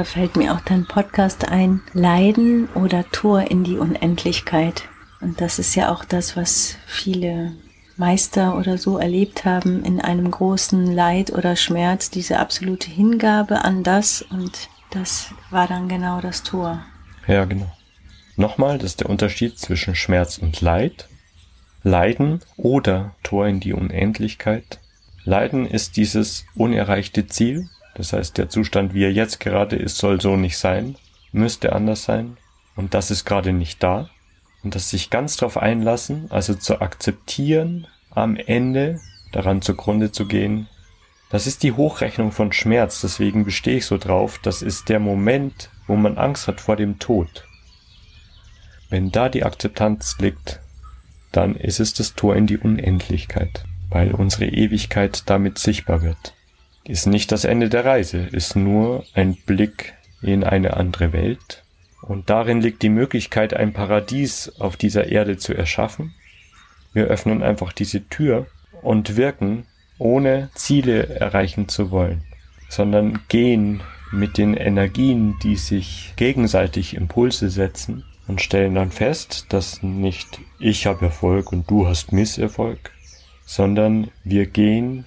Da 0.00 0.04
fällt 0.04 0.34
mir 0.34 0.54
auch 0.54 0.62
dein 0.62 0.86
Podcast 0.86 1.48
ein, 1.48 1.82
Leiden 1.92 2.70
oder 2.70 3.04
Tor 3.10 3.50
in 3.50 3.64
die 3.64 3.76
Unendlichkeit. 3.76 4.84
Und 5.20 5.42
das 5.42 5.58
ist 5.58 5.74
ja 5.74 5.92
auch 5.92 6.06
das, 6.06 6.38
was 6.38 6.78
viele 6.86 7.52
Meister 7.98 8.56
oder 8.56 8.78
so 8.78 8.96
erlebt 8.96 9.44
haben 9.44 9.84
in 9.84 10.00
einem 10.00 10.30
großen 10.30 10.86
Leid 10.90 11.34
oder 11.34 11.54
Schmerz, 11.54 12.08
diese 12.08 12.38
absolute 12.38 12.90
Hingabe 12.90 13.62
an 13.62 13.82
das 13.82 14.22
und 14.22 14.70
das 14.88 15.34
war 15.50 15.68
dann 15.68 15.86
genau 15.90 16.22
das 16.22 16.44
Tor. 16.44 16.82
Ja, 17.26 17.44
genau. 17.44 17.70
Nochmal, 18.36 18.78
das 18.78 18.92
ist 18.92 19.00
der 19.00 19.10
Unterschied 19.10 19.58
zwischen 19.58 19.94
Schmerz 19.94 20.38
und 20.38 20.62
Leid. 20.62 21.08
Leiden 21.82 22.40
oder 22.56 23.14
Tor 23.22 23.46
in 23.48 23.60
die 23.60 23.74
Unendlichkeit. 23.74 24.80
Leiden 25.24 25.66
ist 25.66 25.98
dieses 25.98 26.46
unerreichte 26.54 27.26
Ziel, 27.26 27.68
das 27.94 28.12
heißt, 28.12 28.38
der 28.38 28.48
Zustand, 28.48 28.94
wie 28.94 29.04
er 29.04 29.12
jetzt 29.12 29.40
gerade 29.40 29.76
ist, 29.76 29.98
soll 29.98 30.20
so 30.20 30.36
nicht 30.36 30.58
sein, 30.58 30.96
müsste 31.32 31.72
anders 31.72 32.04
sein. 32.04 32.36
Und 32.76 32.94
das 32.94 33.10
ist 33.10 33.24
gerade 33.24 33.52
nicht 33.52 33.82
da. 33.82 34.08
Und 34.62 34.74
das 34.74 34.90
sich 34.90 35.10
ganz 35.10 35.36
darauf 35.36 35.56
einlassen, 35.56 36.30
also 36.30 36.54
zu 36.54 36.80
akzeptieren, 36.80 37.86
am 38.10 38.36
Ende 38.36 39.00
daran 39.32 39.62
zugrunde 39.62 40.12
zu 40.12 40.26
gehen. 40.26 40.68
Das 41.30 41.46
ist 41.46 41.62
die 41.62 41.72
Hochrechnung 41.72 42.32
von 42.32 42.52
Schmerz, 42.52 43.00
deswegen 43.00 43.44
bestehe 43.44 43.78
ich 43.78 43.86
so 43.86 43.96
drauf. 43.96 44.38
Das 44.42 44.62
ist 44.62 44.88
der 44.88 44.98
Moment, 44.98 45.70
wo 45.86 45.96
man 45.96 46.18
Angst 46.18 46.48
hat 46.48 46.60
vor 46.60 46.76
dem 46.76 46.98
Tod. 46.98 47.46
Wenn 48.88 49.10
da 49.12 49.28
die 49.28 49.44
Akzeptanz 49.44 50.18
liegt, 50.18 50.60
dann 51.32 51.54
ist 51.54 51.78
es 51.78 51.94
das 51.94 52.14
Tor 52.14 52.34
in 52.34 52.46
die 52.46 52.58
Unendlichkeit, 52.58 53.64
weil 53.88 54.12
unsere 54.12 54.46
Ewigkeit 54.46 55.22
damit 55.26 55.58
sichtbar 55.58 56.02
wird 56.02 56.34
ist 56.90 57.06
nicht 57.06 57.30
das 57.30 57.44
Ende 57.44 57.68
der 57.68 57.84
Reise, 57.84 58.18
ist 58.18 58.56
nur 58.56 59.04
ein 59.14 59.36
Blick 59.46 59.94
in 60.22 60.42
eine 60.42 60.76
andere 60.76 61.12
Welt. 61.12 61.62
Und 62.02 62.30
darin 62.30 62.60
liegt 62.60 62.82
die 62.82 62.88
Möglichkeit, 62.88 63.54
ein 63.54 63.72
Paradies 63.72 64.52
auf 64.58 64.76
dieser 64.76 65.06
Erde 65.06 65.36
zu 65.36 65.54
erschaffen. 65.54 66.14
Wir 66.92 67.04
öffnen 67.04 67.44
einfach 67.44 67.72
diese 67.72 68.08
Tür 68.08 68.48
und 68.82 69.16
wirken, 69.16 69.66
ohne 69.98 70.50
Ziele 70.54 71.06
erreichen 71.08 71.68
zu 71.68 71.92
wollen, 71.92 72.22
sondern 72.68 73.20
gehen 73.28 73.82
mit 74.10 74.36
den 74.36 74.54
Energien, 74.54 75.36
die 75.44 75.56
sich 75.56 76.14
gegenseitig 76.16 76.96
Impulse 76.96 77.50
setzen 77.50 78.02
und 78.26 78.40
stellen 78.40 78.74
dann 78.74 78.90
fest, 78.90 79.46
dass 79.50 79.82
nicht 79.82 80.40
ich 80.58 80.86
habe 80.86 81.06
Erfolg 81.06 81.52
und 81.52 81.70
du 81.70 81.86
hast 81.86 82.12
Misserfolg, 82.12 82.90
sondern 83.44 84.10
wir 84.24 84.46
gehen 84.46 85.06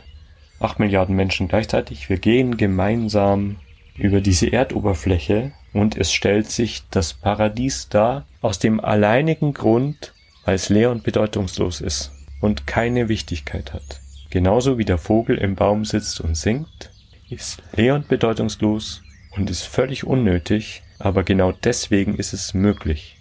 8 0.64 0.80
Milliarden 0.80 1.16
Menschen 1.16 1.48
gleichzeitig. 1.48 2.10
Wir 2.10 2.18
gehen 2.18 2.58
gemeinsam 2.58 3.58
über 3.96 4.22
diese 4.22 4.52
Erdoberfläche 4.52 5.52
und 5.74 5.98
es 5.98 6.12
stellt 6.14 6.50
sich 6.50 6.84
das 6.90 7.14
Paradies 7.14 7.90
dar 7.90 8.26
aus 8.42 8.60
dem 8.60 8.80
alleinigen 8.80 9.54
Grund, 9.54 10.14
weil 10.46 10.56
es 10.56 10.70
leer 10.70 10.92
und 10.92 11.04
bedeutungslos 11.04 11.82
ist 11.82 12.12
und 12.42 12.68
keine 12.68 13.10
Wichtigkeit 13.10 13.74
hat. 13.74 14.02
Genauso 14.30 14.78
wie 14.78 14.86
der 14.86 14.98
Vogel 14.98 15.38
im 15.38 15.56
Baum 15.56 15.86
sitzt 15.86 16.20
und 16.22 16.36
singt, 16.36 16.92
ist 17.30 17.62
leer 17.76 17.96
und 17.96 18.08
bedeutungslos 18.08 19.04
und 19.32 19.50
ist 19.50 19.64
völlig 19.64 20.06
unnötig, 20.06 20.82
aber 21.00 21.24
genau 21.24 21.52
deswegen 21.52 22.16
ist 22.16 22.34
es 22.34 22.54
möglich. 22.54 23.20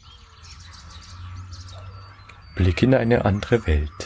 Blick 2.55 2.83
in 2.83 2.94
eine 2.94 3.24
andere 3.24 3.66
Welt. 3.66 4.02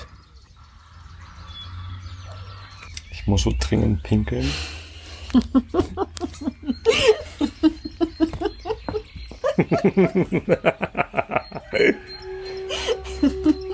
Ich 3.26 3.28
muss 3.28 3.42
so 3.42 3.52
dringend 3.58 4.04
pinkeln. 4.04 4.48